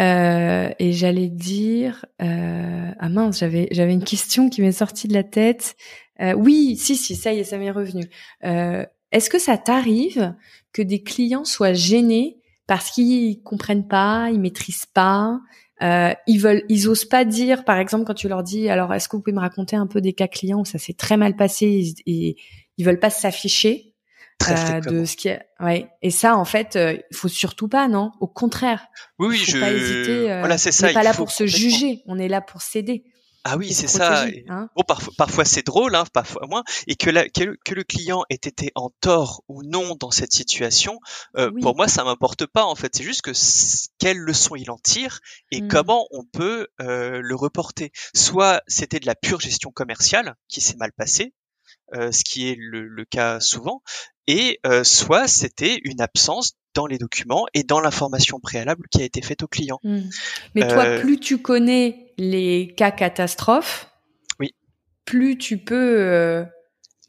[0.00, 5.14] Euh, et j'allais dire, euh, ah mince, j'avais j'avais une question qui m'est sortie de
[5.14, 5.76] la tête.
[6.20, 8.08] Euh, oui, si si, ça y est, ça m'est revenu.
[8.44, 10.34] Euh, Est-ce que ça t'arrive
[10.72, 15.40] que des clients soient gênés parce qu'ils comprennent pas, ils maîtrisent pas,
[15.82, 19.08] euh, ils veulent, ils osent pas dire, par exemple, quand tu leur dis, alors est-ce
[19.08, 21.36] que vous pouvez me raconter un peu des cas clients où ça s'est très mal
[21.36, 22.36] passé et, et
[22.78, 23.91] ils veulent pas s'afficher?
[24.48, 25.42] Euh, de ce qui est...
[25.60, 28.12] ouais et ça en fait euh, il faut surtout pas non?
[28.20, 28.86] Au contraire
[29.18, 31.30] oui oui faut je pas hésiter euh, voilà c'est ça on n'est pas là pour
[31.30, 33.04] se juger on est là pour s'aider
[33.44, 34.24] ah oui, c'est ça.
[34.48, 38.22] Hein bon, parfois, parfois c'est drôle, hein, parfois moins, et que, la, que, le client
[38.30, 41.00] ait été en tort ou non dans cette situation,
[41.36, 42.94] euh, pour moi, ça m'importe pas en fait.
[42.94, 43.32] C'est juste que
[43.98, 45.18] quelle leçon il en tire
[45.50, 45.68] et mmh.
[45.68, 47.90] comment on peut euh, le reporter.
[48.14, 51.34] Soit c'était de la pure gestion commerciale qui s'est mal passée,
[51.94, 53.82] euh, ce qui est le, le, cas souvent,
[54.26, 59.04] et euh, soit c'était une absence dans les documents et dans l'information préalable qui a
[59.04, 59.78] été faite au client.
[59.82, 60.02] Hmm.
[60.54, 63.90] Mais toi, euh, plus tu connais les cas catastrophes,
[64.40, 64.54] oui.
[65.04, 66.44] plus tu peux euh,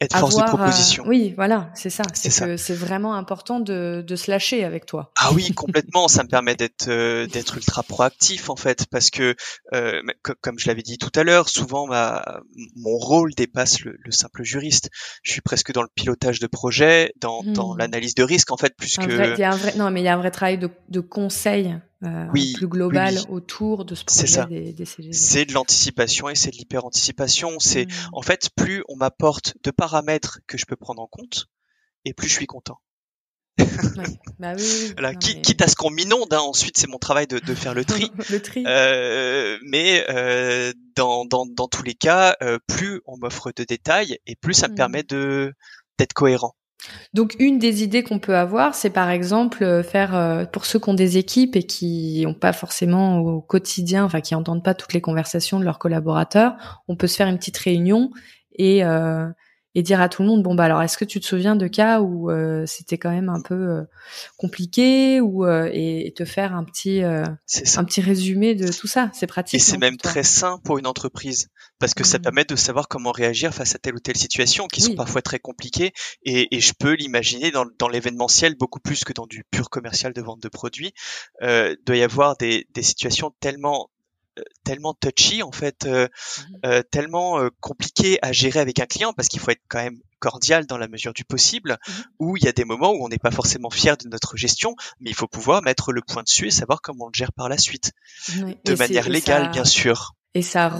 [0.01, 1.03] être force de euh, proposition.
[1.07, 2.03] oui, voilà, c'est ça.
[2.13, 5.11] C'est c'est vraiment important de, de se lâcher avec toi.
[5.15, 6.07] Ah oui, complètement.
[6.07, 9.35] ça me permet d'être euh, d'être ultra proactif en fait, parce que
[9.73, 10.01] euh,
[10.41, 12.41] comme je l'avais dit tout à l'heure, souvent ma
[12.75, 14.89] mon rôle dépasse le, le, simple juriste.
[15.21, 17.79] Je suis presque dans le pilotage de projet, dans, dans hmm.
[17.79, 19.05] l'analyse de risque en fait, plus que.
[19.05, 20.99] Vrai, y a un vrai, non, mais il y a un vrai travail de, de
[20.99, 25.13] conseil euh, plus global autour de ce projet des, des CGV.
[25.13, 27.59] C'est de l'anticipation et c'est de l'hyper-anticipation.
[27.59, 28.09] C'est hmm.
[28.13, 31.47] en fait plus on m'apporte de paramètres que je peux prendre en compte,
[32.05, 32.79] et plus je suis content.
[34.39, 37.55] Bah oui, voilà, quitte à ce qu'on m'inonde, hein, ensuite c'est mon travail de, de,
[37.55, 38.11] faire le tri.
[38.29, 38.63] le tri.
[38.65, 44.17] Euh, mais euh, dans, dans, dans, tous les cas, euh, plus on m'offre de détails
[44.25, 44.77] et plus ça me hmm.
[44.77, 45.53] permet de
[45.99, 46.55] d'être cohérent.
[47.13, 50.79] Donc une des idées qu'on peut avoir, c'est par exemple euh, faire euh, pour ceux
[50.79, 54.73] qui ont des équipes et qui n'ont pas forcément au quotidien, enfin qui entendent pas
[54.73, 58.11] toutes les conversations de leurs collaborateurs, on peut se faire une petite réunion
[58.55, 59.27] et euh,
[59.75, 61.67] et dire à tout le monde bon bah alors est-ce que tu te souviens de
[61.67, 63.83] cas où euh, c'était quand même un peu euh,
[64.37, 67.37] compliqué ou euh, et, te faire un petit un
[67.83, 69.09] petit résumé de tout ça?
[69.13, 71.49] C'est pratique et c'est même très sain pour une entreprise
[71.79, 72.21] parce que ça mmh.
[72.21, 75.39] permet de savoir comment réagir face à telle ou telle situation qui sont parfois très
[75.39, 75.91] compliquées
[76.23, 80.13] et, et je peux l'imaginer dans, dans l'événementiel beaucoup plus que dans du pur commercial
[80.13, 80.93] de vente de produits.
[81.41, 83.89] Euh, doit y avoir des, des situations tellement
[84.63, 89.13] tellement touchy en fait, euh, mmh euh, tellement euh, compliqué à gérer avec un client
[89.13, 92.43] parce qu'il faut être quand même cordial dans la mesure du possible, mmh où il
[92.43, 95.15] y a des moments où on n'est pas forcément fier de notre gestion, mais il
[95.15, 97.91] faut pouvoir mettre le point dessus et savoir comment on le gère par la suite,
[98.65, 100.13] de manière légale bien sûr.
[100.35, 100.71] Et ça,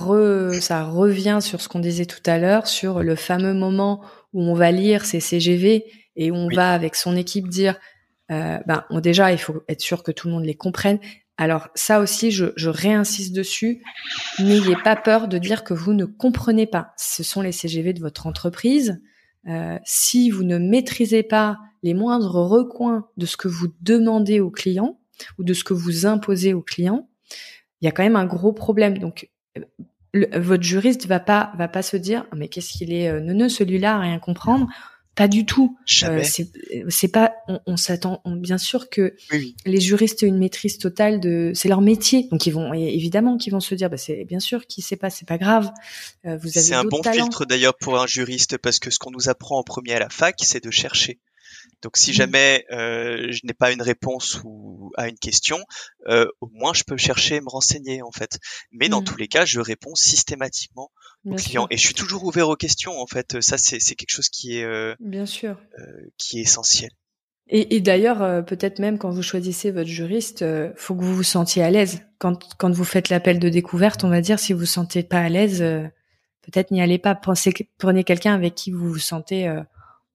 [0.61, 4.01] ça revient sur ce qu'on disait tout à l'heure, sur le fameux moment
[4.33, 5.85] où on va lire ces CGV
[6.15, 7.75] et où on va avec son équipe dire,
[8.29, 10.99] ben déjà il faut être sûr que tout le monde les comprenne,
[11.38, 13.84] alors ça aussi, je, réinsiste dessus.
[14.39, 16.93] N'ayez pas peur de dire que vous ne comprenez pas.
[16.97, 19.01] Ce sont les CGV de votre entreprise.
[19.47, 24.51] Euh, si vous ne maîtrisez pas les moindres recoins de ce que vous demandez aux
[24.51, 24.99] clients
[25.38, 27.09] ou de ce que vous imposez aux clients,
[27.81, 28.99] il y a quand même un gros problème.
[28.99, 29.29] Donc
[30.36, 33.95] votre juriste va pas va pas se dire mais qu'est-ce qu'il est euh, neuneux celui-là
[33.95, 34.67] à rien comprendre
[35.16, 35.78] pas du tout.
[36.03, 36.24] Euh,
[36.89, 37.34] c'est pas.
[37.68, 38.22] On, s'attend.
[38.26, 39.16] Bien sûr que
[39.66, 41.51] les juristes ont une maîtrise totale de.
[41.53, 43.89] C'est leur métier, donc ils vont évidemment qu'ils vont se dire.
[43.89, 45.72] Bah, c'est bien sûr qui sait pas, c'est pas grave.
[46.26, 46.66] Euh, vous avez.
[46.66, 49.64] C'est un bon filtre d'ailleurs pour un juriste parce que ce qu'on nous apprend en
[49.64, 51.20] premier à la fac, c'est de chercher.
[51.82, 52.14] Donc si mmh.
[52.14, 55.59] jamais euh, je n'ai pas une réponse ou à une question,
[56.07, 58.39] euh, au moins je peux chercher et me renseigner en fait.
[58.72, 59.05] Mais dans mmh.
[59.05, 60.91] tous les cas, je réponds systématiquement
[61.26, 63.41] aux clients et je suis toujours ouvert aux questions en fait.
[63.41, 65.57] Ça c'est quelque chose qui est euh, bien sûr
[66.17, 66.89] qui est essentiel.
[67.47, 70.45] Et, et d'ailleurs, peut-être même quand vous choisissez votre juriste,
[70.78, 72.01] faut que vous vous sentiez à l'aise.
[72.17, 75.19] Quand, quand vous faites l'appel de découverte, on va dire, si vous vous sentez pas
[75.19, 77.15] à l'aise, peut-être n'y allez pas.
[77.15, 79.53] Pensez, prenez quelqu'un avec qui vous vous sentez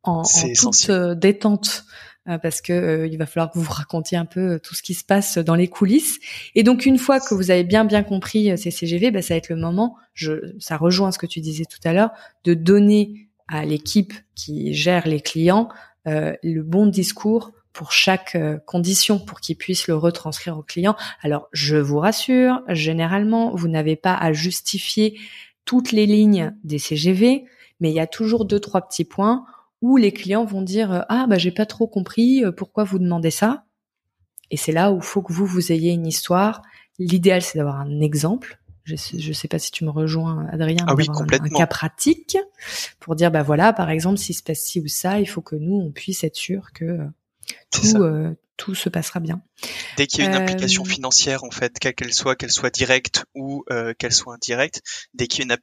[0.03, 0.23] en,
[0.57, 1.91] toute euh, détente euh,
[2.37, 5.05] parce que euh, il va falloir que vous racontiez un peu tout ce qui se
[5.05, 6.19] passe dans les coulisses.
[6.55, 9.39] Et donc une fois que vous avez bien bien compris ces CGV, bah, ça va
[9.39, 9.97] être le moment.
[10.13, 12.11] Je, ça rejoint ce que tu disais tout à l'heure,
[12.45, 15.69] de donner à l'équipe qui gère les clients
[16.07, 20.97] le bon discours pour chaque condition pour qu'ils puissent le retranscrire au client.
[21.23, 25.19] Alors je vous rassure, généralement vous n'avez pas à justifier
[25.65, 27.45] toutes les lignes des CGV,
[27.81, 29.45] mais il y a toujours deux trois petits points
[29.81, 32.99] où les clients vont dire euh, ah bah j'ai pas trop compris euh, pourquoi vous
[32.99, 33.65] demandez ça?
[34.51, 36.63] Et c'est là où il faut que vous vous ayez une histoire
[36.99, 40.85] l'idéal c'est d'avoir un exemple je sais, je sais pas si tu me rejoins Adrien
[40.89, 41.49] ah oui, complètement.
[41.55, 42.39] un, cas pratique
[42.99, 45.57] pour dire bah voilà par exemple s'il se passe ci ou ça il faut que
[45.57, 47.07] nous on puisse être sûr que euh,
[47.71, 49.41] tout tout se passera bien.
[49.97, 53.25] Dès qu'il y a une implication financière, en fait, quelle qu'elle soit, qu'elle soit directe
[53.37, 53.65] ou
[53.99, 54.83] qu'elle soit indirecte,
[55.15, 55.61] dès qu'il y a une,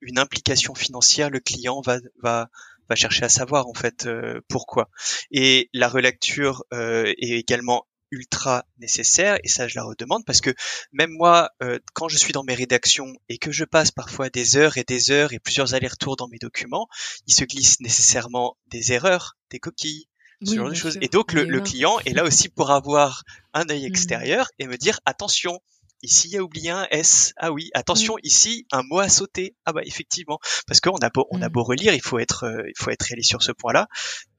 [0.00, 2.48] une implication financière, le client va, va,
[2.88, 4.90] va chercher à savoir en fait euh, pourquoi.
[5.30, 10.54] Et la relecture euh, est également ultra nécessaire et ça je la redemande parce que
[10.92, 14.56] même moi euh, quand je suis dans mes rédactions et que je passe parfois des
[14.56, 16.88] heures et des heures et plusieurs allers-retours dans mes documents,
[17.26, 20.08] il se glisse nécessairement des erreurs, des coquilles,
[20.42, 20.98] ce genre de choses.
[21.02, 23.86] Et donc le, le, client est là aussi pour avoir un œil mmh.
[23.86, 25.60] extérieur et me dire attention,
[26.02, 27.32] Ici, il y a oublié un S.
[27.36, 28.20] Ah oui, attention, mm.
[28.22, 29.56] ici, un mot à sauter.
[29.64, 31.52] Ah bah effectivement, parce qu'on a beau, on a mm.
[31.52, 33.88] beau relire, il faut être, euh, il faut être réaliste sur ce point-là.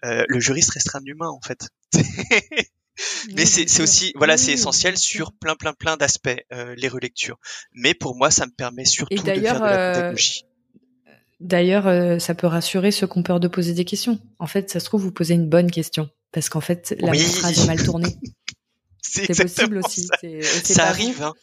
[0.05, 1.68] Euh, le juriste reste un humain en fait.
[3.34, 7.39] Mais c'est aussi, voilà, c'est essentiel sur plein, plein, plein d'aspects, euh, les relectures.
[7.74, 10.45] Mais pour moi, ça me permet surtout de faire de la pédagogie.
[11.39, 14.20] D'ailleurs, ça peut rassurer ceux qui ont peur de poser des questions.
[14.38, 16.10] En fait, ça se trouve, vous posez une bonne question.
[16.32, 18.16] Parce qu'en fait, la phrase est mal tournée.
[19.26, 20.07] C'est possible aussi.
[20.22, 21.24] Ça, ça arrive.
[21.24, 21.34] Hein.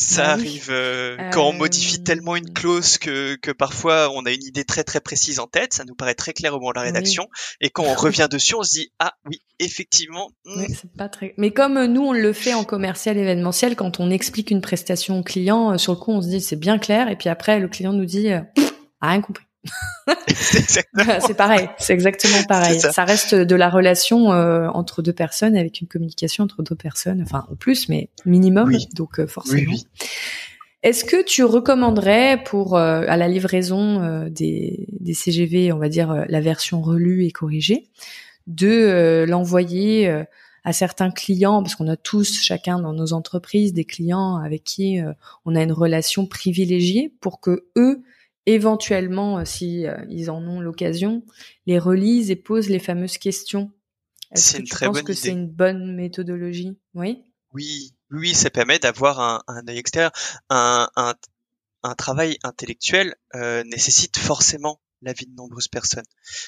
[0.00, 4.24] Ça bah arrive euh, quand on modifie tellement une euh, clause que, que parfois on
[4.26, 6.70] a une idée très très précise en tête, ça nous paraît très clair au moment
[6.70, 7.26] de la rédaction,
[7.60, 10.30] et quand on revient dessus, on se dit ah oui effectivement.
[10.44, 10.66] Hmm.
[10.68, 11.34] c'est pas très.
[11.36, 15.24] Mais comme nous on le fait en commercial événementiel, quand on explique une prestation au
[15.24, 17.66] client, euh, sur le coup on se dit c'est bien clair, et puis après le
[17.66, 18.30] client nous dit
[19.00, 19.47] rien compris.
[20.28, 22.80] c'est pareil, c'est exactement pareil.
[22.80, 23.04] Ça.
[23.04, 27.46] reste de la relation euh, entre deux personnes avec une communication entre deux personnes, enfin
[27.50, 29.74] en plus, mais minimum, donc euh, forcément.
[30.84, 36.24] Est-ce que tu recommanderais pour euh, à la livraison des, des, CGV, on va dire
[36.28, 37.88] la version relue et corrigée,
[38.46, 40.08] de l'envoyer
[40.64, 45.00] à certains clients, parce qu'on a tous chacun dans nos entreprises des clients avec qui
[45.44, 48.04] on a une relation privilégiée, pour que eux
[48.54, 51.22] éventuellement, euh, si euh, ils en ont l'occasion,
[51.66, 53.70] les relisent et posent les fameuses questions.
[54.34, 56.78] C'est une très bonne que c'est une bonne méthodologie?
[56.94, 57.24] Oui.
[57.54, 60.12] Oui, oui, ça permet d'avoir un, un œil extérieur.
[60.50, 61.14] Un, un,
[61.82, 66.04] un travail intellectuel euh, nécessite forcément la vie de nombreuses personnes.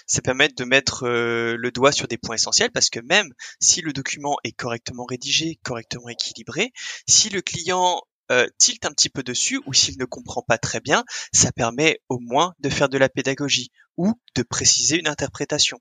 [0.06, 3.80] Ça permet de mettre euh, le doigt sur des points essentiels parce que même si
[3.80, 6.72] le document est correctement rédigé, correctement équilibré,
[7.06, 10.80] si le client euh, tilte un petit peu dessus ou s'il ne comprend pas très
[10.80, 15.78] bien, ça permet au moins de faire de la pédagogie ou de préciser une interprétation.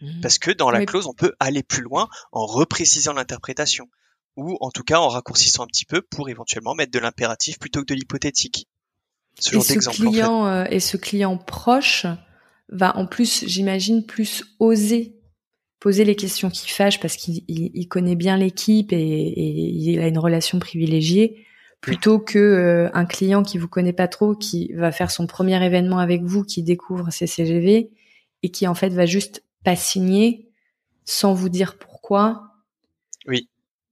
[0.00, 0.20] Mmh.
[0.20, 3.88] Parce que dans la clause, on peut aller plus loin en reprécisant l'interprétation
[4.36, 7.80] ou en tout cas en raccourcissant un petit peu pour éventuellement mettre de l'impératif plutôt
[7.80, 8.68] que de l'hypothétique.
[9.38, 12.06] Ce et ce client euh, et ce client proche
[12.68, 15.16] va en plus, j'imagine, plus oser
[15.80, 20.58] poser les questions qui fâchent parce qu'il connaît bien l'équipe et, il a une relation
[20.58, 21.46] privilégiée
[21.86, 25.64] plutôt que euh, un client qui vous connaît pas trop qui va faire son premier
[25.64, 27.90] événement avec vous qui découvre ses CGV
[28.42, 30.48] et qui en fait va juste pas signer
[31.04, 32.54] sans vous dire pourquoi.
[33.26, 33.48] Oui.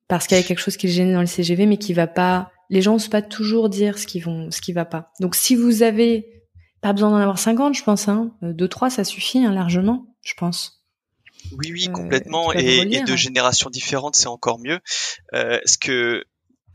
[0.08, 2.06] Parce qu'il y a quelque chose qui est gêné dans le CGV mais qui va
[2.08, 5.12] pas les gens n'osent pas toujours dire ce qui vont, ce qui va pas.
[5.20, 6.42] Donc si vous avez
[6.80, 10.06] pas besoin d'en avoir 50, je pense, hein, euh, deux trois ça suffit hein, largement,
[10.22, 10.84] je pense.
[11.52, 12.52] Oui, oui, euh, complètement.
[12.52, 14.80] et, de générations différentes, c'est encore mieux.
[15.34, 16.24] Euh, ce que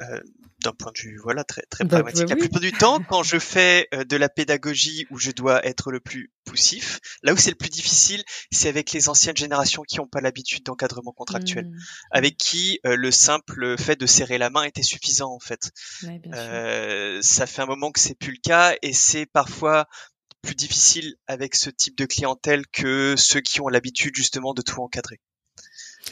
[0.01, 0.21] euh,
[0.63, 2.29] d'un point de vue voilà très très pragmatique.
[2.29, 5.91] La plupart du temps, quand je fais euh, de la pédagogie où je dois être
[5.91, 9.97] le plus poussif, là où c'est le plus difficile, c'est avec les anciennes générations qui
[9.97, 11.77] n'ont pas l'habitude d'encadrement contractuel, mmh.
[12.11, 15.71] avec qui euh, le simple fait de serrer la main était suffisant en fait.
[16.33, 19.87] euh, ça fait un moment que c'est plus le cas et c'est parfois
[20.41, 24.81] plus difficile avec ce type de clientèle que ceux qui ont l'habitude justement de tout
[24.81, 25.19] encadrer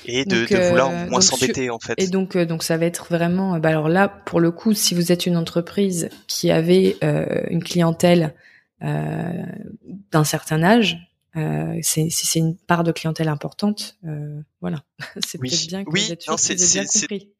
[0.05, 1.93] et de, de vouloir euh, moins s'embêter en fait.
[1.97, 4.95] Et donc euh, donc ça va être vraiment bah alors là pour le coup si
[4.95, 8.33] vous êtes une entreprise qui avait euh, une clientèle
[8.79, 10.97] d'un certain âge
[11.33, 13.97] c'est si c'est une part de clientèle importante
[14.61, 14.83] voilà
[15.25, 16.37] c'est peut-être bien que oui, vous êtes sûr
[16.73, 17.31] bien compris.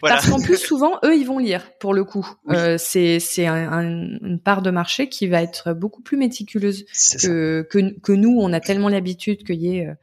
[0.00, 0.16] Voilà.
[0.16, 2.26] Parce qu'en plus, souvent, eux, ils vont lire pour le coup.
[2.50, 6.84] Euh, c'est c'est un, une part de marché qui va être beaucoup plus méticuleuse
[7.20, 8.36] que, que, que nous.
[8.40, 9.94] On a tellement l'habitude qu'il y ait euh,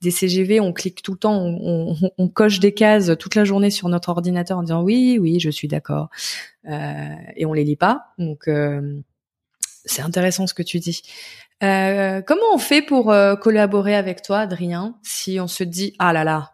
[0.00, 3.44] des CGV, on clique tout le temps, on, on, on, coche des cases toute la
[3.44, 6.10] journée sur notre ordinateur en disant oui, oui, je suis d'accord,
[6.68, 8.06] euh, et on les lit pas.
[8.18, 9.00] Donc euh,
[9.84, 11.02] c'est intéressant ce que tu dis.
[11.62, 16.24] Euh, comment on fait pour collaborer avec toi, Adrien, si on se dit ah là
[16.24, 16.53] là,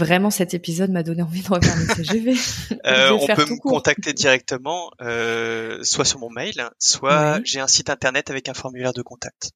[0.00, 2.34] vraiment cet épisode m'a donné envie de refaire le CGV.
[2.86, 7.90] euh, on peut me contacter directement, euh, soit sur mon mail, soit j'ai un site
[7.90, 9.52] internet avec un formulaire de contact.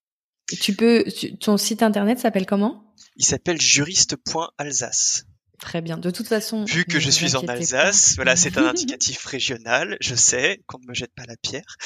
[0.61, 1.05] Tu peux,
[1.41, 2.95] ton site internet s'appelle comment?
[3.17, 5.25] Il s'appelle juriste.alsace.
[5.61, 5.97] Très bien.
[5.97, 9.97] De toute façon, vu que je suis en Alsace, voilà, c'est un indicatif régional.
[10.01, 11.77] Je sais qu'on ne me jette pas la pierre,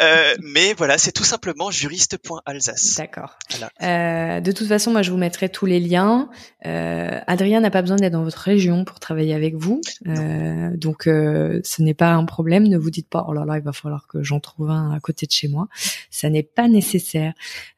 [0.00, 2.96] euh, mais voilà, c'est tout simplement juriste.alsace.
[2.96, 3.36] D'accord.
[3.82, 6.30] Euh, de toute façon, moi, je vous mettrai tous les liens.
[6.66, 11.06] Euh, Adrien n'a pas besoin d'être dans votre région pour travailler avec vous, euh, donc
[11.06, 12.64] euh, ce n'est pas un problème.
[12.64, 15.00] Ne vous dites pas, oh là là, il va falloir que j'en trouve un à
[15.00, 15.68] côté de chez moi.
[16.10, 17.32] Ça n'est pas nécessaire.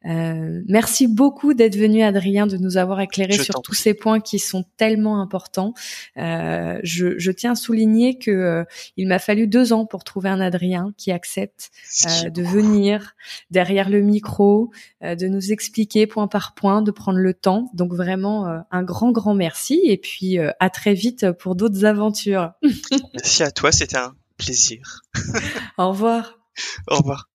[0.06, 4.38] Euh, merci beaucoup d'être venu, Adrien, de nous avoir éclairé sur tous ces points qui
[4.38, 5.74] sont tellement importants
[6.16, 8.64] euh, je, tiens à souligner que euh,
[8.96, 11.70] il m'a fallu deux ans pour trouver un Adrien qui accepte
[12.06, 13.14] euh, de venir
[13.50, 14.70] derrière le micro,
[15.02, 17.70] de nous expliquer point par point, de prendre le temps.
[17.74, 22.52] Donc vraiment un grand grand merci et puis à très vite pour d'autres aventures.
[23.14, 25.02] merci à toi, c'était un plaisir.
[25.78, 26.38] Au revoir.
[26.88, 27.28] Au revoir.